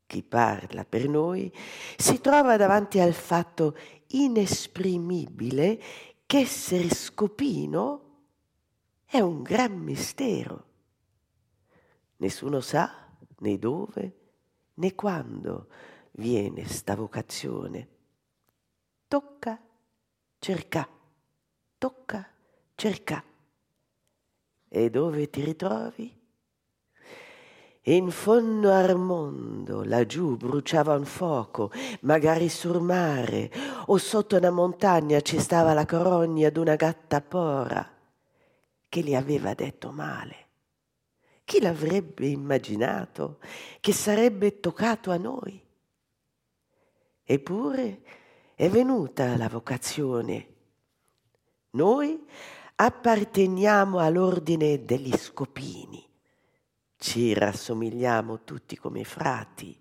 chi 0.05 0.23
parla 0.23 0.85
per 0.85 1.09
noi 1.09 1.53
si 1.97 2.21
trova 2.21 2.55
davanti 2.55 3.01
al 3.01 3.11
fatto 3.11 3.75
inesprimibile 4.07 5.81
che 6.25 6.37
essere 6.39 6.89
scopino 6.89 8.03
è 9.05 9.19
un 9.19 9.41
gran 9.41 9.77
mistero. 9.77 10.65
Nessuno 12.17 12.61
sa 12.61 13.09
né 13.39 13.59
dove 13.59 14.15
né 14.75 14.95
quando 14.95 15.67
viene 16.11 16.65
sta 16.65 16.95
vocazione. 16.95 17.87
Tocca, 19.09 19.61
cerca, 20.39 20.87
tocca, 21.77 22.27
cerca. 22.75 23.23
E 24.69 24.89
dove 24.89 25.29
ti 25.29 25.43
ritrovi? 25.43 26.15
In 27.83 28.11
fondo 28.11 28.73
al 28.73 28.97
mondo, 28.97 29.83
laggiù 29.83 30.35
bruciava 30.35 30.95
un 30.95 31.05
fuoco, 31.05 31.71
magari 32.01 32.49
sul 32.49 32.81
mare, 32.81 33.49
o 33.85 33.97
sotto 33.97 34.35
una 34.35 34.51
montagna 34.51 35.21
ci 35.21 35.39
stava 35.39 35.73
la 35.73 35.85
corogna 35.85 36.49
d'una 36.49 36.75
gatta 36.75 37.21
pora 37.21 37.89
che 38.89 39.01
gli 39.01 39.15
aveva 39.15 39.53
detto 39.53 39.91
male. 39.91 40.45
Chi 41.45 41.61
l'avrebbe 41.61 42.27
immaginato 42.27 43.39
che 43.79 43.93
sarebbe 43.93 44.59
toccato 44.59 45.11
a 45.11 45.17
noi? 45.17 45.63
Eppure 47.23 48.01
è 48.53 48.69
venuta 48.69 49.37
la 49.37 49.47
vocazione. 49.47 50.55
Noi 51.77 52.25
apparteniamo 52.73 53.99
all'ordine 53.99 54.83
degli 54.83 55.15
scopini 55.15 56.03
ci 56.97 57.35
rassomigliamo 57.35 58.43
tutti 58.43 58.75
come 58.75 59.03
frati. 59.03 59.79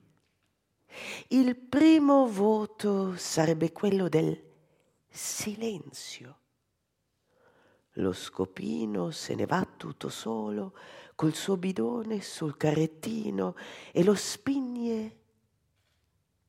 Il 1.28 1.56
primo 1.56 2.26
voto 2.26 3.16
sarebbe 3.16 3.72
quello 3.72 4.10
del 4.10 4.38
silenzio. 5.08 6.38
Lo 7.92 8.12
scopino 8.12 9.10
se 9.10 9.34
ne 9.34 9.46
va 9.46 9.66
tutto 9.76 10.10
solo 10.10 10.76
col 11.14 11.32
suo 11.32 11.56
bidone 11.56 12.20
sul 12.20 12.58
carrettino 12.58 13.56
e 13.90 14.04
lo 14.04 14.14
spigne 14.14 15.16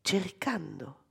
cercando. 0.02 1.06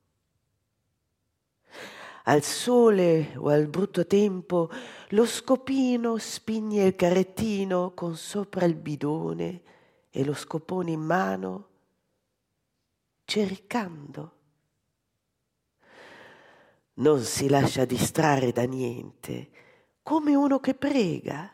Al 2.28 2.42
sole 2.42 3.36
o 3.36 3.50
al 3.50 3.68
brutto 3.68 4.04
tempo 4.04 4.68
lo 5.10 5.26
scopino 5.26 6.16
spigne 6.18 6.86
il 6.86 6.96
carrettino 6.96 7.92
con 7.94 8.16
sopra 8.16 8.64
il 8.64 8.74
bidone 8.74 9.62
e 10.10 10.24
lo 10.24 10.34
scopone 10.34 10.90
in 10.90 11.02
mano, 11.02 11.68
cercando. 13.24 14.32
Non 16.94 17.22
si 17.22 17.48
lascia 17.48 17.84
distrarre 17.84 18.50
da 18.50 18.64
niente, 18.64 19.50
come 20.02 20.34
uno 20.34 20.58
che 20.58 20.74
prega. 20.74 21.48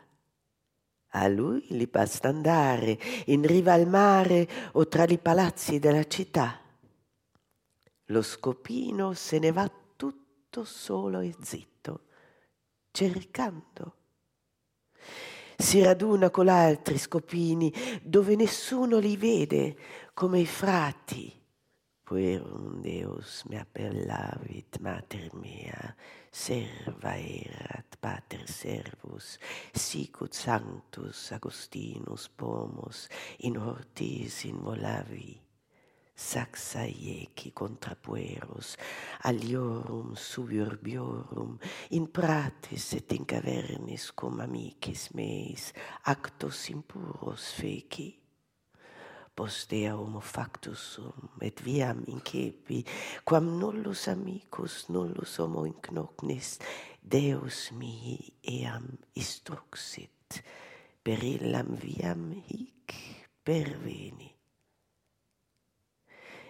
A 1.09 1.27
lui 1.27 1.63
gli 1.69 1.85
basta 1.85 2.29
andare 2.29 2.97
in 3.25 3.45
riva 3.45 3.73
al 3.73 3.87
mare 3.87 4.49
o 4.71 4.87
tra 4.87 5.03
i 5.03 5.19
palazzi 5.19 5.77
della 5.77 6.07
città. 6.07 6.59
Lo 8.05 8.21
scopino 8.23 9.13
se 9.13 9.37
ne 9.37 9.51
va 9.51 9.69
tutto 10.53 10.63
solo 10.65 11.19
e 11.21 11.33
zitto 11.41 12.01
cercando. 12.91 13.95
Si 15.57 15.81
raduna 15.81 16.29
con 16.29 16.47
altri 16.47 16.99
scopini 16.99 17.73
dove 18.03 18.35
nessuno 18.35 18.99
li 18.99 19.17
vede, 19.17 19.75
come 20.13 20.41
i 20.41 20.45
frati. 20.45 21.41
Puerum 22.03 22.81
Deus 22.81 23.43
me 23.45 23.59
appellavit 23.59 24.77
mater 24.77 25.33
mea, 25.33 25.95
serva 26.29 27.17
erat 27.17 27.97
pater 27.97 28.47
servus, 28.47 29.39
sicut 29.71 30.33
sanctus 30.33 31.31
Agustinus 31.31 32.29
pomus 32.29 33.07
in 33.37 33.57
hortis 33.57 34.43
in 34.43 34.61
saxa 36.15 36.85
contra 36.85 37.51
contrapueros, 37.53 38.77
aliorum 39.23 40.15
suburbiorum, 40.15 41.59
in 41.91 42.07
prates 42.07 42.93
et 42.93 43.11
in 43.13 43.25
cavernis 43.25 44.11
cum 44.11 44.39
amicis 44.39 45.13
meis, 45.13 45.73
actos 46.05 46.69
impuros 46.69 47.53
feci. 47.53 48.19
Postea 49.33 49.95
homo 49.97 50.19
factus 50.19 50.79
sum, 50.93 51.31
et 51.41 51.59
viam 51.65 52.03
incepi, 52.05 52.83
quam 53.25 53.57
nullus 53.57 54.07
amicus 54.07 54.89
nullus 54.89 55.39
homo 55.41 55.65
incnocnis, 55.65 56.59
Deus 57.01 57.71
mihi 57.73 58.19
eam 58.43 58.85
instruxit, 59.17 60.43
per 61.01 61.25
illam 61.25 61.73
viam 61.81 62.29
hic 62.45 62.93
perveni. 63.43 64.32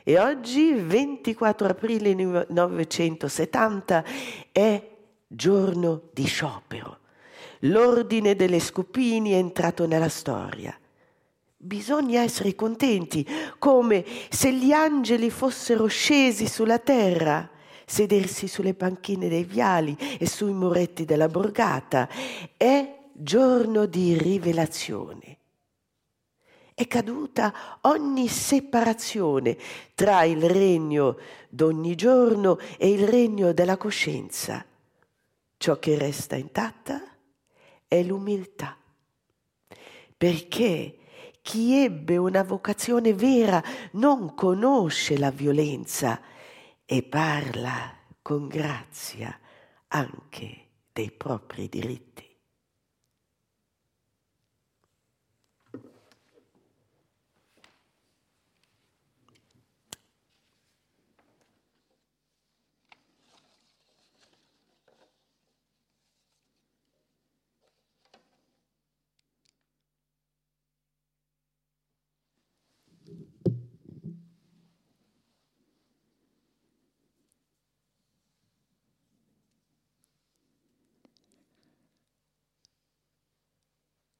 E 0.05 0.19
oggi, 0.19 0.73
24 0.73 1.67
aprile 1.69 2.13
1970, 2.13 4.03
è 4.51 4.89
giorno 5.25 6.01
di 6.11 6.25
sciopero. 6.25 6.97
L'ordine 7.59 8.35
delle 8.35 8.59
scupini 8.59 9.31
è 9.31 9.35
entrato 9.35 9.87
nella 9.87 10.09
storia. 10.09 10.77
Bisogna 11.55 12.19
essere 12.19 12.53
contenti, 12.53 13.25
come 13.57 14.03
se 14.29 14.51
gli 14.51 14.73
angeli 14.73 15.29
fossero 15.29 15.85
scesi 15.85 16.49
sulla 16.49 16.79
terra, 16.79 17.49
sedersi 17.85 18.49
sulle 18.49 18.73
panchine 18.73 19.29
dei 19.29 19.45
viali 19.45 19.95
e 20.19 20.27
sui 20.27 20.51
muretti 20.51 21.05
della 21.05 21.29
borgata. 21.29 22.09
È 22.57 22.99
giorno 23.13 23.85
di 23.85 24.17
rivelazione 24.17 25.37
è 26.73 26.87
caduta 26.87 27.79
ogni 27.81 28.27
separazione 28.27 29.57
tra 29.93 30.23
il 30.23 30.49
regno 30.49 31.17
d'ogni 31.49 31.95
giorno 31.95 32.57
e 32.77 32.89
il 32.89 33.07
regno 33.07 33.53
della 33.53 33.77
coscienza. 33.77 34.65
Ciò 35.57 35.79
che 35.79 35.97
resta 35.97 36.35
intatta 36.35 37.01
è 37.87 38.01
l'umiltà, 38.03 38.75
perché 40.17 40.97
chi 41.41 41.83
ebbe 41.83 42.17
una 42.17 42.43
vocazione 42.43 43.13
vera 43.13 43.61
non 43.91 44.33
conosce 44.33 45.17
la 45.17 45.29
violenza 45.29 46.19
e 46.85 47.03
parla 47.03 47.95
con 48.21 48.47
grazia 48.47 49.37
anche 49.89 50.67
dei 50.91 51.11
propri 51.11 51.69
diritti. 51.69 52.22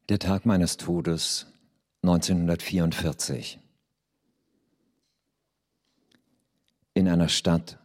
Der 0.09 0.19
Tag 0.19 0.45
meines 0.45 0.75
Todes 0.75 1.47
1944. 2.01 3.57
In 6.93 7.07
einer 7.07 7.29
Stadt, 7.29 7.79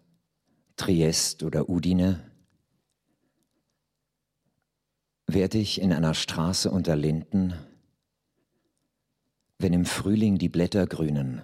Triest 0.74 1.44
oder 1.44 1.68
Udine, 1.68 2.28
werde 5.28 5.58
ich 5.58 5.80
in 5.80 5.92
einer 5.92 6.14
Straße 6.14 6.72
unter 6.72 6.96
Linden, 6.96 7.54
wenn 9.60 9.72
im 9.72 9.84
Frühling 9.84 10.38
die 10.38 10.48
Blätter 10.48 10.88
grünen, 10.88 11.42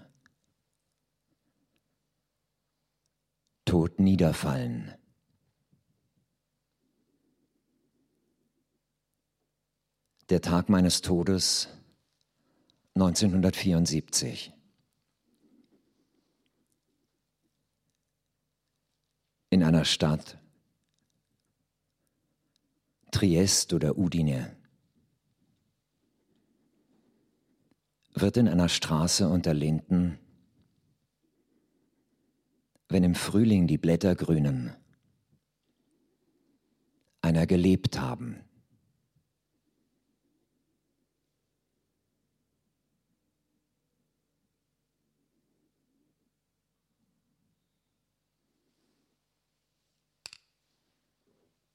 tot 3.65 4.01
niederfallen. 4.01 4.93
Der 10.31 10.41
Tag 10.41 10.71
meines 10.71 11.03
Todes 11.03 11.69
1974. 12.95 14.53
In 19.51 19.63
einer 19.63 19.85
Stadt, 19.85 20.39
Triest 23.11 23.75
oder 23.75 23.99
Udine, 23.99 24.57
wird 28.15 28.37
in 28.39 28.49
einer 28.49 28.69
Straße 28.69 29.29
unter 29.29 29.53
Linden, 29.53 30.19
wenn 32.89 33.05
im 33.05 33.15
Frühling 33.15 33.67
die 33.67 33.79
Blätter 33.79 34.15
grünen, 34.15 34.75
einer 37.21 37.47
gelebt 37.47 38.01
haben. 38.01 38.41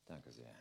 Danke 0.05 0.31
sehr. 0.31 0.55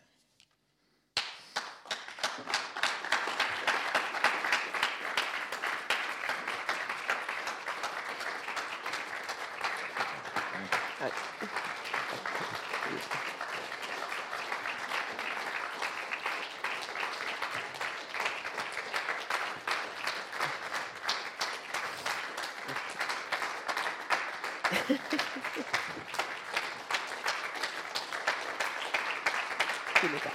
Vielen 30.01 30.21
Dank. 30.23 30.35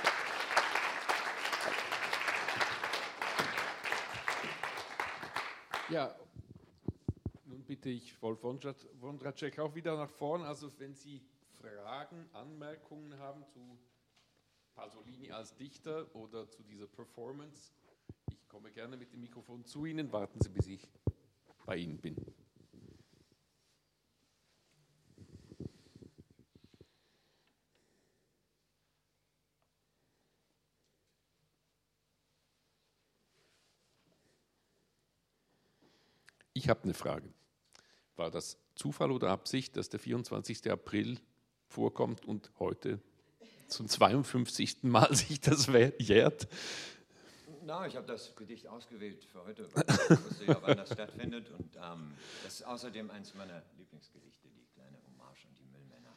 Ja, 5.89 6.13
nun 7.45 7.63
bitte 7.63 7.89
ich 7.89 8.12
Wolf 8.23 8.41
Wondracek 8.41 9.59
auch 9.59 9.75
wieder 9.75 9.97
nach 9.97 10.09
vorn. 10.09 10.43
Also 10.43 10.71
wenn 10.79 10.95
Sie 10.95 11.21
Fragen, 11.59 12.29
Anmerkungen 12.31 13.19
haben 13.19 13.45
zu 13.47 13.77
Pasolini 14.73 15.29
als 15.29 15.53
Dichter 15.57 16.07
oder 16.15 16.49
zu 16.49 16.63
dieser 16.63 16.87
Performance, 16.87 17.73
ich 18.31 18.47
komme 18.47 18.71
gerne 18.71 18.95
mit 18.95 19.11
dem 19.11 19.19
Mikrofon 19.19 19.65
zu 19.65 19.85
Ihnen. 19.85 20.09
Warten 20.13 20.39
Sie, 20.39 20.47
bis 20.49 20.67
ich 20.67 20.87
bei 21.65 21.75
Ihnen 21.75 21.97
bin. 21.97 22.15
Ich 36.53 36.69
habe 36.69 36.83
eine 36.83 36.93
Frage. 36.93 37.33
War 38.15 38.29
das 38.29 38.57
Zufall 38.75 39.11
oder 39.11 39.29
Absicht, 39.29 39.75
dass 39.75 39.89
der 39.89 39.99
24. 39.99 40.69
April 40.71 41.19
vorkommt 41.67 42.25
und 42.25 42.51
heute 42.59 42.99
zum 43.67 43.87
52. 43.87 44.83
Mal 44.83 45.13
sich 45.15 45.41
das 45.41 45.67
jährt? 45.97 46.47
Na, 47.65 47.87
ich 47.87 47.95
habe 47.95 48.05
das 48.05 48.35
Gedicht 48.35 48.67
ausgewählt 48.67 49.23
für 49.23 49.43
heute, 49.45 49.73
weil 49.73 49.85
ich 49.87 50.25
wusste 50.25 50.45
ja, 50.45 50.61
wann 50.61 50.77
das 50.77 50.91
stattfindet. 50.91 51.49
Und 51.49 51.75
ähm, 51.77 52.13
das 52.43 52.55
ist 52.55 52.63
außerdem 52.63 53.09
eines 53.09 53.33
meiner 53.35 53.63
Lieblingsgedichte, 53.77 54.49
die 54.49 54.65
kleine 54.73 54.97
Hommage 55.07 55.45
an 55.47 55.55
die 55.55 55.65
Müllmänner. 55.65 56.13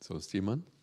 Sonst 0.00 0.32
jemand? 0.32 0.73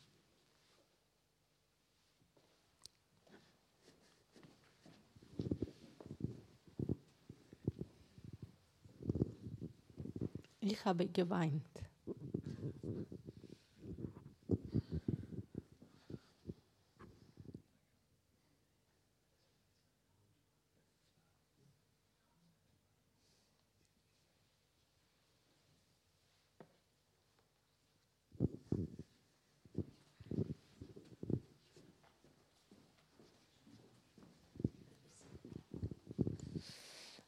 Ich 10.63 10.85
habe 10.85 11.07
geweint. 11.07 11.63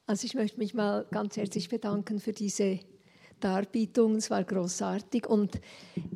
Also 0.06 0.26
ich 0.26 0.34
möchte 0.34 0.58
mich 0.58 0.74
mal 0.74 1.06
ganz 1.10 1.36
herzlich 1.36 1.68
bedanken 1.68 2.20
für 2.20 2.32
diese 2.32 2.78
Darbietung. 3.40 4.16
Es 4.16 4.30
war 4.30 4.44
großartig 4.44 5.26
und 5.26 5.60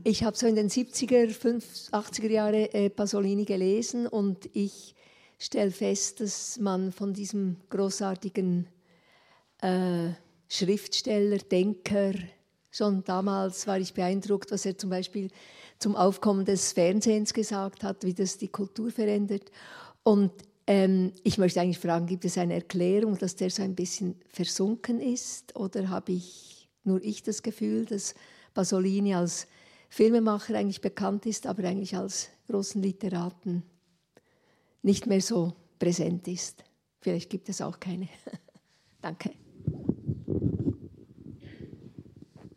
ich 0.04 0.24
habe 0.24 0.36
so 0.36 0.46
in 0.46 0.54
den 0.54 0.68
70er, 0.68 1.30
50, 1.30 1.92
80er 1.92 2.28
Jahre 2.28 2.72
äh, 2.74 2.90
Pasolini 2.90 3.44
gelesen 3.44 4.06
und 4.06 4.48
ich 4.52 4.94
stelle 5.38 5.70
fest, 5.70 6.20
dass 6.20 6.58
man 6.58 6.92
von 6.92 7.14
diesem 7.14 7.56
großartigen 7.70 8.66
äh, 9.62 10.10
Schriftsteller, 10.48 11.38
Denker, 11.38 12.14
schon 12.70 13.04
damals 13.04 13.66
war 13.66 13.78
ich 13.78 13.94
beeindruckt, 13.94 14.50
was 14.50 14.66
er 14.66 14.76
zum 14.76 14.90
Beispiel 14.90 15.30
zum 15.78 15.96
Aufkommen 15.96 16.44
des 16.44 16.72
Fernsehens 16.72 17.32
gesagt 17.32 17.84
hat, 17.84 18.04
wie 18.04 18.14
das 18.14 18.38
die 18.38 18.48
Kultur 18.48 18.90
verändert. 18.90 19.50
Und 20.02 20.32
ähm, 20.66 21.12
ich 21.22 21.38
möchte 21.38 21.60
eigentlich 21.60 21.78
fragen, 21.78 22.06
gibt 22.06 22.24
es 22.24 22.36
eine 22.36 22.54
Erklärung, 22.54 23.16
dass 23.16 23.36
der 23.36 23.50
so 23.50 23.62
ein 23.62 23.74
bisschen 23.74 24.16
versunken 24.28 25.00
ist? 25.00 25.56
Oder 25.56 25.88
habe 25.88 26.12
ich 26.12 26.57
nur 26.84 27.02
ich 27.02 27.22
das 27.22 27.42
Gefühl, 27.42 27.84
dass 27.84 28.14
Pasolini 28.54 29.14
als 29.14 29.46
Filmemacher 29.88 30.54
eigentlich 30.54 30.80
bekannt 30.80 31.26
ist, 31.26 31.46
aber 31.46 31.64
eigentlich 31.64 31.96
als 31.96 32.28
großen 32.48 32.82
Literaten 32.82 33.62
nicht 34.82 35.06
mehr 35.06 35.20
so 35.20 35.54
präsent 35.78 36.28
ist? 36.28 36.64
Vielleicht 37.00 37.30
gibt 37.30 37.48
es 37.48 37.60
auch 37.60 37.80
keine. 37.80 38.08
Danke. 39.00 39.30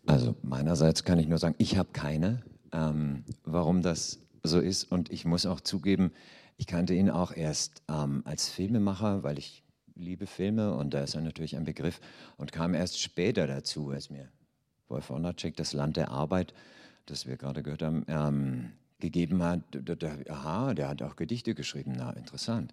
Also 0.05 0.35
meinerseits 0.41 1.03
kann 1.03 1.19
ich 1.19 1.27
nur 1.27 1.37
sagen, 1.37 1.55
ich 1.57 1.77
habe 1.77 1.89
keine, 1.93 2.43
ähm, 2.73 3.23
warum 3.43 3.81
das 3.81 4.19
so 4.43 4.59
ist. 4.59 4.91
Und 4.91 5.11
ich 5.11 5.25
muss 5.25 5.45
auch 5.45 5.61
zugeben, 5.61 6.11
ich 6.57 6.67
kannte 6.67 6.93
ihn 6.93 7.09
auch 7.09 7.31
erst 7.35 7.81
ähm, 7.89 8.21
als 8.25 8.49
Filmemacher, 8.49 9.23
weil 9.23 9.39
ich 9.39 9.63
liebe 9.95 10.27
Filme 10.27 10.73
und 10.73 10.93
da 10.93 11.03
ist 11.03 11.15
er 11.15 11.21
natürlich 11.21 11.55
ein 11.55 11.65
Begriff 11.65 11.99
und 12.37 12.51
kam 12.51 12.73
erst 12.73 12.99
später 12.99 13.47
dazu, 13.47 13.89
als 13.89 14.09
mir 14.09 14.29
Wolf 14.87 15.09
Wondercheck 15.09 15.55
das 15.55 15.73
Land 15.73 15.97
der 15.97 16.11
Arbeit, 16.11 16.53
das 17.05 17.25
wir 17.25 17.37
gerade 17.37 17.63
gehört 17.63 17.81
haben, 17.81 18.05
ähm, 18.07 18.71
gegeben 18.99 19.43
hat. 19.43 19.61
Da, 19.71 19.95
da, 19.95 20.15
aha, 20.29 20.73
der 20.73 20.87
hat 20.87 21.01
auch 21.01 21.15
Gedichte 21.15 21.55
geschrieben, 21.55 21.93
na 21.97 22.11
interessant. 22.11 22.71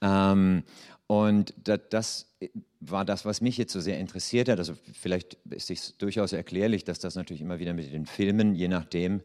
Ähm, 0.00 0.62
und 1.06 1.54
da, 1.64 1.76
das 1.76 2.36
war 2.78 3.04
das, 3.04 3.24
was 3.24 3.40
mich 3.40 3.56
jetzt 3.56 3.72
so 3.72 3.80
sehr 3.80 3.98
interessiert 3.98 4.48
hat. 4.48 4.58
Also 4.58 4.74
vielleicht 4.92 5.34
ist 5.50 5.70
es 5.70 5.96
durchaus 5.98 6.32
erklärlich, 6.32 6.84
dass 6.84 7.00
das 7.00 7.16
natürlich 7.16 7.40
immer 7.40 7.58
wieder 7.58 7.74
mit 7.74 7.92
den 7.92 8.06
Filmen, 8.06 8.54
je 8.54 8.68
nachdem, 8.68 9.22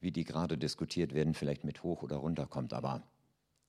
wie 0.00 0.12
die 0.12 0.24
gerade 0.24 0.56
diskutiert 0.56 1.14
werden, 1.14 1.34
vielleicht 1.34 1.64
mit 1.64 1.82
hoch 1.82 2.02
oder 2.02 2.16
runter 2.16 2.46
kommt. 2.46 2.72
Aber 2.72 3.02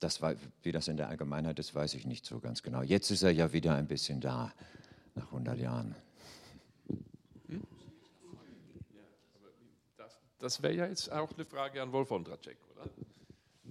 das 0.00 0.22
war, 0.22 0.34
wie 0.62 0.72
das 0.72 0.88
in 0.88 0.96
der 0.96 1.08
Allgemeinheit 1.08 1.58
ist, 1.58 1.74
weiß 1.74 1.94
ich 1.94 2.06
nicht 2.06 2.24
so 2.24 2.38
ganz 2.40 2.62
genau. 2.62 2.82
Jetzt 2.82 3.10
ist 3.10 3.22
er 3.22 3.30
ja 3.30 3.52
wieder 3.52 3.74
ein 3.74 3.86
bisschen 3.86 4.20
da, 4.20 4.52
nach 5.14 5.26
100 5.26 5.58
Jahren. 5.58 5.94
Da 7.48 7.56
Das, 9.96 10.18
das 10.38 10.62
wäre 10.62 10.74
ja 10.74 10.86
jetzt 10.86 11.10
auch 11.10 11.32
eine 11.32 11.44
Frage 11.44 11.82
an 11.82 11.92
Wolf 11.92 12.10
Ondracek, 12.10 12.58
oder? 12.72 12.88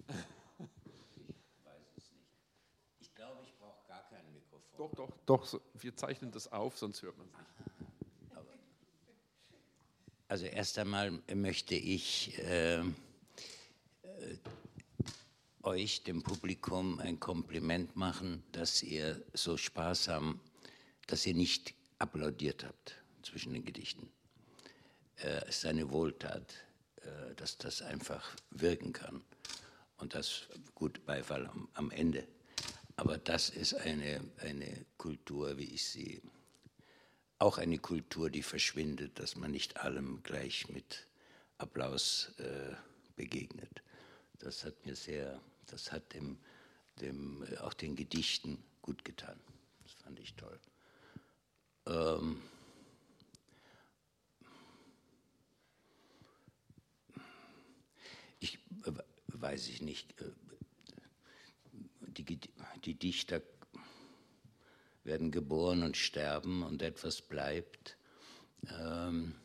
Ich 0.08 1.66
weiß 1.66 1.88
es 1.98 2.12
nicht. 2.12 2.26
Ich 3.00 3.16
glaube, 3.16 3.42
ich 3.44 3.54
brauche 3.58 3.88
gar 3.88 4.04
kein 4.10 4.34
Mikrofon. 4.34 4.78
Doch, 4.78 4.94
doch, 4.96 5.12
doch, 5.26 5.62
wir 5.76 5.96
zeichnen 5.96 6.32
das 6.32 6.52
auf, 6.52 6.78
sonst 6.78 7.02
hört 7.02 7.18
man 7.18 7.28
es 7.28 7.34
nicht. 7.34 7.48
Also 10.30 10.46
erst 10.46 10.78
einmal 10.78 11.12
möchte 11.34 11.76
ich 11.76 12.38
äh, 12.40 12.84
euch, 15.68 16.04
dem 16.04 16.24
Publikum, 16.24 17.00
ein 17.00 17.20
Kompliment 17.20 17.96
machen, 17.98 18.42
dass 18.54 18.82
ihr 18.82 19.22
so 19.34 19.58
sparsam, 19.58 20.40
dass 21.08 21.26
ihr 21.26 21.34
nicht 21.34 21.74
applaudiert 22.00 22.64
habt 22.64 22.96
zwischen 23.22 23.52
den 23.52 23.66
Gedichten. 23.66 24.10
Äh, 25.18 25.50
ist 25.50 25.66
eine 25.66 25.92
Wohltat, 25.92 26.54
äh, 27.02 27.36
dass 27.36 27.58
das 27.58 27.82
einfach 27.82 28.34
wirken 28.52 28.94
kann. 28.94 29.22
Und 29.98 30.16
das, 30.16 30.48
gut, 30.74 31.06
Beifall 31.06 31.48
am, 31.48 31.68
am 31.74 31.92
Ende. 31.92 32.26
Aber 32.96 33.18
das 33.18 33.50
ist 33.50 33.74
eine, 33.74 34.22
eine 34.38 34.86
Kultur, 34.98 35.58
wie 35.58 35.66
ich 35.66 35.86
sie 35.86 36.22
auch 37.40 37.58
eine 37.58 37.78
Kultur, 37.78 38.30
die 38.30 38.42
verschwindet, 38.42 39.20
dass 39.20 39.36
man 39.36 39.52
nicht 39.52 39.78
allem 39.78 40.24
gleich 40.24 40.70
mit 40.70 41.08
Applaus 41.58 42.32
äh, 42.38 42.74
begegnet. 43.16 43.84
Das 44.40 44.64
hat 44.64 44.86
mir 44.86 44.96
sehr, 44.96 45.42
das 45.68 45.92
hat 45.92 46.14
dem, 46.14 46.38
dem, 47.02 47.44
äh, 47.44 47.58
auch 47.58 47.74
den 47.74 47.96
Gedichten 47.96 48.64
gut 48.82 49.06
getan. 49.06 49.40
Das 49.84 49.94
fand 49.94 50.20
ich 50.20 50.36
toll. 50.36 50.60
Ähm, 51.86 52.42
ich 58.40 58.60
äh, 58.86 58.92
weiß 59.28 59.68
ich 59.70 59.82
nicht, 59.82 60.20
äh, 60.22 60.32
die, 62.02 62.40
die 62.84 62.96
Dichter 62.96 63.42
werden 65.04 65.32
geboren 65.32 65.84
und 65.84 65.96
sterben 65.96 66.64
und 66.64 66.82
etwas 66.82 67.22
bleibt. 67.22 67.98
Ähm, 68.80 69.36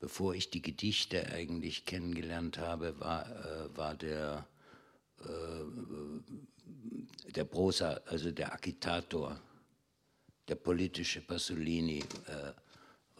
bevor 0.00 0.34
ich 0.34 0.50
die 0.50 0.62
Gedichte 0.62 1.28
eigentlich 1.28 1.84
kennengelernt 1.84 2.58
habe, 2.58 2.98
war, 2.98 3.28
äh, 3.28 3.76
war 3.76 3.94
der, 3.94 4.48
äh, 5.24 5.64
der 7.32 7.44
Prosa, 7.44 8.00
also 8.06 8.30
der 8.30 8.52
Agitator, 8.52 9.40
der 10.48 10.56
politische 10.56 11.20
Pasolini, 11.20 12.00
äh, 12.26 12.52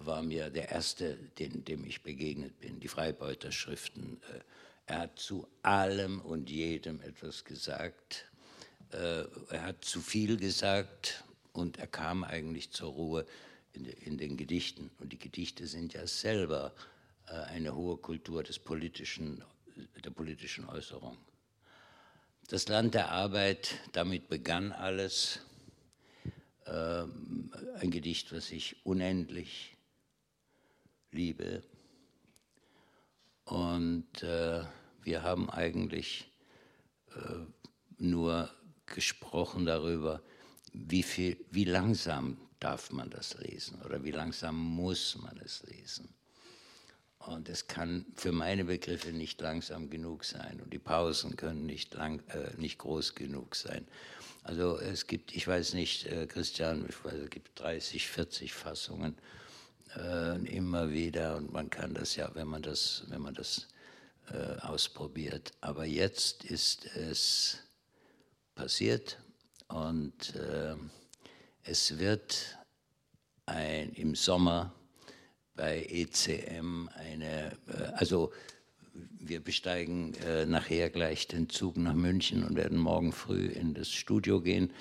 war 0.03 0.23
mir 0.23 0.49
der 0.51 0.71
erste, 0.71 1.17
den, 1.39 1.65
dem 1.65 1.85
ich 1.85 2.03
begegnet 2.03 2.59
bin, 2.59 2.81
die 2.81 2.89
Freibeuterschriften. 2.89 4.21
Äh, 4.33 4.41
er 4.87 4.99
hat 5.01 5.19
zu 5.19 5.47
allem 5.63 6.21
und 6.21 6.51
jedem 6.51 7.01
etwas 7.03 7.45
gesagt 7.45 8.31
äh, 8.93 9.25
er 9.51 9.63
hat 9.63 9.85
zu 9.85 10.01
viel 10.01 10.37
gesagt 10.37 11.25
und 11.53 11.79
er 11.79 11.87
kam 11.87 12.25
eigentlich 12.25 12.71
zur 12.71 12.93
Ruhe 12.93 13.27
in, 13.73 13.85
in, 13.85 14.19
den 14.19 14.37
Gedichten. 14.37 14.91
Und 14.99 15.13
die 15.13 15.19
Gedichte 15.19 15.67
sind 15.67 15.93
ja 15.93 16.07
selber 16.07 16.73
äh, 17.27 17.33
eine 17.33 17.75
hohe 17.75 17.97
Kultur 17.97 18.43
des 18.43 18.59
politischen, 18.59 19.45
der 20.05 20.11
politischen 20.11 20.69
Äußerung. 20.69 21.17
Das 22.51 22.67
Land 22.67 22.95
der 22.95 23.13
Arbeit, 23.13 23.77
damit 23.93 24.29
begann 24.29 24.73
alles. 24.73 25.39
Äh, 26.65 27.05
ein 27.79 27.93
Gedicht, 27.93 28.33
was 28.33 28.51
ich 28.51 28.85
unendlich 28.85 29.77
liebe. 31.13 31.63
Und 33.45 34.25
äh, 34.25 34.65
wir 35.01 35.23
haben 35.23 35.49
eigentlich 35.49 36.29
äh, 37.15 37.47
nur 37.99 38.51
gesprochen 38.85 39.65
darüber, 39.65 40.21
wie, 40.73 41.05
viel, 41.05 41.37
wie 41.53 41.67
langsam 41.67 42.37
darf 42.59 42.91
man 42.91 43.11
das 43.11 43.39
lesen 43.39 43.81
oder 43.83 44.03
wie 44.03 44.11
langsam 44.11 44.57
muss 44.57 45.17
man 45.23 45.37
es 45.37 45.63
lesen. 45.69 46.13
Und 47.27 47.51
es 47.51 47.67
kann 47.67 48.07
für 48.15 48.33
meine 48.33 48.65
Begriffe 48.65 49.13
nicht 49.13 49.41
langsam 49.43 49.91
genug 49.91 50.25
sein 50.25 50.61
und 50.63 50.73
die 50.73 50.79
Pausen 50.79 51.37
können 51.37 51.67
nicht, 51.67 51.93
lang, 51.95 52.23
äh, 52.31 52.51
nicht 52.57 52.79
groß 52.79 53.15
genug 53.15 53.55
sein. 53.55 53.87
Also 54.43 54.79
es 54.79 55.07
gibt, 55.07 55.37
ich 55.37 55.47
weiß 55.47 55.75
nicht, 55.75 56.07
äh, 56.07 56.27
Christian, 56.27 56.87
ich 56.89 57.05
weiß, 57.05 57.13
es 57.13 57.31
gibt 57.31 57.61
30, 57.61 58.09
40 58.09 58.55
Fassungen 58.55 59.19
äh, 59.97 60.39
immer 60.47 60.91
wieder 60.91 61.37
und 61.37 61.53
man 61.53 61.69
kann 61.69 61.93
das 61.93 62.17
ja, 62.17 62.31
wenn 62.35 62.49
man 62.49 62.63
das, 62.63 63.05
wenn 63.09 63.21
man 63.21 63.35
das 63.35 63.69
äh, 64.33 64.57
ausprobiert. 64.61 65.53
Aber 65.61 65.85
jetzt 65.85 66.45
ist 66.45 66.87
es 66.97 67.59
passiert 68.55 69.19
und 69.69 70.35
äh, 70.37 70.75
es 71.65 71.99
wird 71.99 72.57
ein, 73.45 73.93
im 73.93 74.15
Sommer 74.15 74.73
bei 75.61 75.87
ECM 75.91 76.89
eine, 76.95 77.53
äh, 77.69 77.93
also 77.95 78.33
wir 78.95 79.41
besteigen 79.41 80.15
äh, 80.27 80.47
nachher 80.47 80.89
gleich 80.89 81.29
den 81.29 81.51
Zug 81.51 81.77
nach 81.77 81.93
München 81.93 82.45
und 82.45 82.57
werden 82.57 82.79
morgen 82.79 83.13
früh 83.13 83.47
in 83.49 83.75
das 83.75 83.91
Studio 83.91 84.41
gehen. 84.41 84.73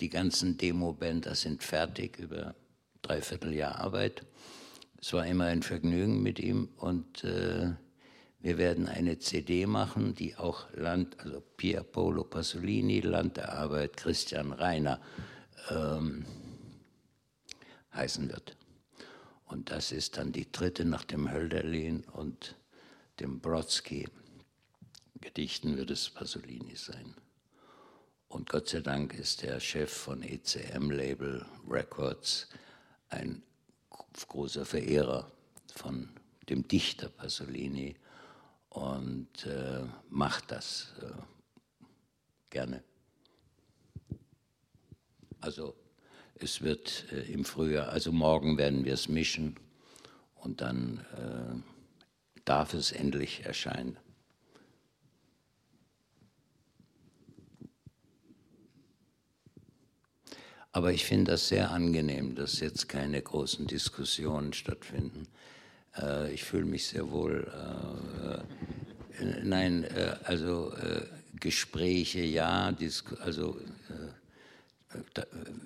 Die 0.00 0.08
ganzen 0.08 0.56
Demo-Bänder 0.56 1.34
sind 1.34 1.62
fertig 1.62 2.18
über 2.18 2.54
dreiviertel 3.02 3.52
Jahr 3.52 3.80
Arbeit. 3.80 4.24
Es 4.98 5.12
war 5.12 5.26
immer 5.26 5.44
ein 5.44 5.62
Vergnügen 5.62 6.22
mit 6.22 6.38
ihm 6.38 6.70
und 6.78 7.22
äh, 7.24 7.72
wir 8.40 8.56
werden 8.56 8.88
eine 8.88 9.18
CD 9.18 9.66
machen, 9.66 10.14
die 10.14 10.36
auch 10.36 10.72
Land, 10.74 11.20
also 11.20 11.42
Pier 11.58 11.82
Paolo 11.82 12.24
Pasolini, 12.24 13.00
Land 13.00 13.36
der 13.36 13.52
Arbeit, 13.52 13.98
Christian 13.98 14.52
Reiner 14.52 15.00
ähm, 15.70 16.24
heißen 17.92 18.30
wird. 18.30 18.56
Und 19.54 19.70
das 19.70 19.92
ist 19.92 20.16
dann 20.16 20.32
die 20.32 20.50
dritte 20.50 20.84
nach 20.84 21.04
dem 21.04 21.30
Hölderlin 21.30 22.02
und 22.06 22.56
dem 23.20 23.38
Brodsky. 23.38 24.08
Gedichten 25.20 25.76
wird 25.76 25.92
es 25.92 26.10
Pasolini 26.10 26.74
sein. 26.74 27.14
Und 28.26 28.50
Gott 28.50 28.68
sei 28.68 28.80
Dank 28.80 29.14
ist 29.14 29.42
der 29.42 29.60
Chef 29.60 29.92
von 29.92 30.24
ECM 30.24 30.90
Label 30.90 31.46
Records 31.70 32.48
ein 33.10 33.44
großer 34.26 34.66
Verehrer 34.66 35.30
von 35.72 36.08
dem 36.48 36.66
Dichter 36.66 37.08
Pasolini 37.08 37.94
und 38.70 39.46
äh, 39.46 39.84
macht 40.08 40.50
das 40.50 40.94
äh, 41.00 41.12
gerne. 42.50 42.82
Also 45.40 45.76
es 46.36 46.62
wird 46.62 47.06
äh, 47.12 47.32
im 47.32 47.44
Frühjahr, 47.44 47.88
also 47.88 48.12
morgen 48.12 48.58
werden 48.58 48.84
wir 48.84 48.94
es 48.94 49.08
mischen 49.08 49.56
und 50.34 50.60
dann 50.60 51.04
äh, 51.16 52.40
darf 52.44 52.74
es 52.74 52.92
endlich 52.92 53.44
erscheinen. 53.44 53.96
Aber 60.72 60.92
ich 60.92 61.04
finde 61.04 61.30
das 61.30 61.46
sehr 61.46 61.70
angenehm, 61.70 62.34
dass 62.34 62.58
jetzt 62.58 62.88
keine 62.88 63.22
großen 63.22 63.68
Diskussionen 63.68 64.52
stattfinden. 64.52 65.28
Äh, 65.96 66.34
ich 66.34 66.42
fühle 66.42 66.64
mich 66.64 66.88
sehr 66.88 67.12
wohl. 67.12 67.46
Äh, 69.20 69.22
äh, 69.22 69.44
nein, 69.44 69.84
äh, 69.84 70.16
also 70.24 70.72
Gespräche, 71.38 72.22
ja, 72.22 72.74
also 73.20 73.58
äh, 73.60 73.60
da, 73.60 73.83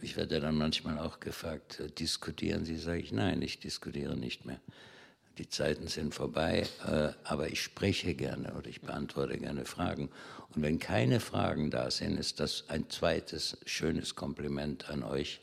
ich 0.03 0.17
werde 0.17 0.41
dann 0.41 0.57
manchmal 0.57 0.99
auch 0.99 1.21
gefragt, 1.21 1.83
diskutieren 1.99 2.65
Sie? 2.65 2.77
Sage 2.77 3.01
ich, 3.01 3.13
nein, 3.13 3.43
ich 3.43 3.61
diskutiere 3.61 4.17
nicht 4.17 4.45
mehr. 4.45 4.61
Die 5.39 5.49
Zeiten 5.49 5.87
sind 5.87 6.15
vorbei, 6.15 6.67
aber 7.23 7.49
ich 7.49 7.63
spreche 7.63 8.15
gerne 8.15 8.55
oder 8.55 8.67
ich 8.67 8.81
beantworte 8.81 9.39
gerne 9.39 9.65
Fragen. 9.65 10.11
Und 10.55 10.63
wenn 10.63 10.79
keine 10.79 11.21
Fragen 11.21 11.71
da 11.71 11.91
sind, 11.91 12.19
ist 12.19 12.41
das 12.41 12.65
ein 12.69 12.91
zweites 12.91 13.59
schönes 13.65 14.17
Kompliment 14.17 14.91
an 14.91 15.05
euch 15.05 15.41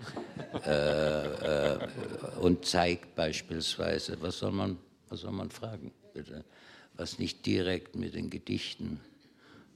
äh, 0.65 1.75
äh, 1.75 1.87
und 2.41 2.65
zeigt 2.65 3.15
beispielsweise, 3.15 4.21
was 4.21 4.39
soll 4.39 4.51
man, 4.51 4.77
was 5.09 5.21
soll 5.21 5.31
man 5.31 5.51
fragen, 5.51 5.93
bitte, 6.13 6.43
was 6.95 7.19
nicht 7.19 7.45
direkt 7.45 7.95
mit 7.95 8.15
den 8.15 8.29
Gedichten 8.29 8.99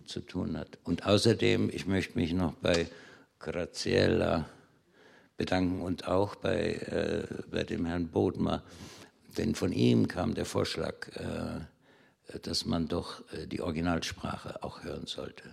zu 0.06 0.20
tun 0.20 0.58
hat. 0.58 0.80
Und 0.84 1.06
außerdem, 1.06 1.70
ich 1.72 1.86
möchte 1.86 2.18
mich 2.18 2.34
noch 2.34 2.54
bei 2.56 2.88
Graziella 3.40 4.50
bedanken 5.38 5.82
und 5.82 6.08
auch 6.08 6.36
bei, 6.36 6.74
äh, 6.74 7.28
bei 7.50 7.64
dem 7.64 7.86
Herrn 7.86 8.10
Bodmer, 8.10 8.64
denn 9.38 9.56
von 9.56 9.72
ihm 9.72 10.08
kam 10.08 10.34
der 10.34 10.46
Vorschlag, 10.46 11.08
äh, 11.16 12.40
dass 12.40 12.66
man 12.66 12.88
doch 12.88 13.24
äh, 13.34 13.48
die 13.48 13.62
Originalsprache 13.62 14.62
auch 14.64 14.84
hören 14.84 15.06
sollte. 15.06 15.44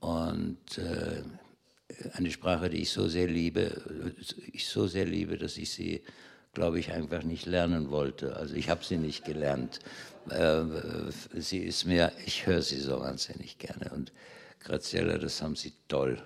Und 0.00 0.78
äh, 0.78 1.22
eine 2.14 2.30
Sprache, 2.30 2.70
die 2.70 2.82
ich 2.82 2.90
so 2.90 3.06
sehr 3.08 3.28
liebe, 3.28 4.16
ich 4.52 4.66
so 4.66 4.86
sehr 4.86 5.04
liebe, 5.04 5.36
dass 5.36 5.58
ich 5.58 5.70
sie 5.70 6.02
glaube 6.52 6.78
ich, 6.78 6.92
einfach 6.92 7.22
nicht 7.22 7.46
lernen 7.46 7.90
wollte. 7.90 8.36
Also 8.36 8.54
ich 8.54 8.68
habe 8.68 8.84
sie 8.84 8.98
nicht 8.98 9.24
gelernt. 9.24 9.80
Äh, 10.28 10.62
sie 11.34 11.58
ist 11.58 11.86
mir, 11.86 12.12
ich 12.26 12.46
höre 12.46 12.62
sie 12.62 12.78
so 12.78 13.00
wahnsinnig 13.00 13.58
gerne. 13.58 13.90
Und 13.92 14.12
Graziella, 14.60 15.18
das 15.18 15.42
haben 15.42 15.56
Sie 15.56 15.72
toll, 15.88 16.22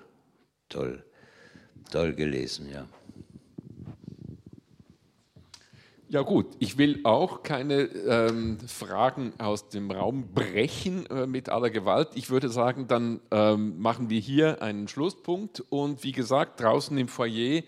toll, 0.69 1.03
toll 1.91 2.13
gelesen, 2.13 2.69
ja. 2.69 2.87
Ja 6.09 6.21
gut, 6.21 6.45
ich 6.59 6.77
will 6.77 7.01
auch 7.03 7.43
keine 7.43 7.81
ähm, 7.81 8.59
Fragen 8.65 9.33
aus 9.39 9.67
dem 9.67 9.91
Raum 9.91 10.33
brechen 10.33 11.05
äh, 11.07 11.27
mit 11.27 11.49
aller 11.49 11.69
Gewalt. 11.69 12.11
Ich 12.15 12.29
würde 12.29 12.47
sagen, 12.47 12.87
dann 12.87 13.19
ähm, 13.29 13.77
machen 13.77 14.09
wir 14.09 14.21
hier 14.21 14.61
einen 14.61 14.87
Schlusspunkt. 14.87 15.65
Und 15.67 16.05
wie 16.05 16.13
gesagt, 16.13 16.61
draußen 16.61 16.97
im 16.97 17.09
Foyer 17.09 17.63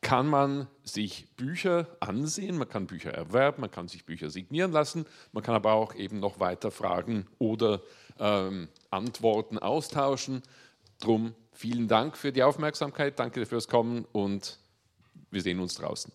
kann 0.00 0.26
man 0.26 0.66
sich 0.82 1.28
Bücher 1.36 1.86
ansehen, 2.00 2.58
man 2.58 2.68
kann 2.68 2.88
Bücher 2.88 3.12
erwerben, 3.12 3.60
man 3.60 3.70
kann 3.70 3.86
sich 3.86 4.04
Bücher 4.04 4.28
signieren 4.28 4.72
lassen, 4.72 5.06
man 5.32 5.44
kann 5.44 5.54
aber 5.54 5.72
auch 5.72 5.94
eben 5.94 6.18
noch 6.18 6.40
weiter 6.40 6.72
fragen 6.72 7.26
oder 7.38 7.80
ähm, 8.18 8.68
Antworten 8.90 9.56
austauschen. 9.58 10.42
Drum 11.00 11.34
vielen 11.54 11.88
Dank 11.88 12.16
für 12.16 12.32
die 12.32 12.42
Aufmerksamkeit, 12.42 13.18
danke 13.18 13.46
fürs 13.46 13.68
Kommen 13.68 14.04
und 14.12 14.58
wir 15.30 15.40
sehen 15.40 15.60
uns 15.60 15.74
draußen. 15.74 16.12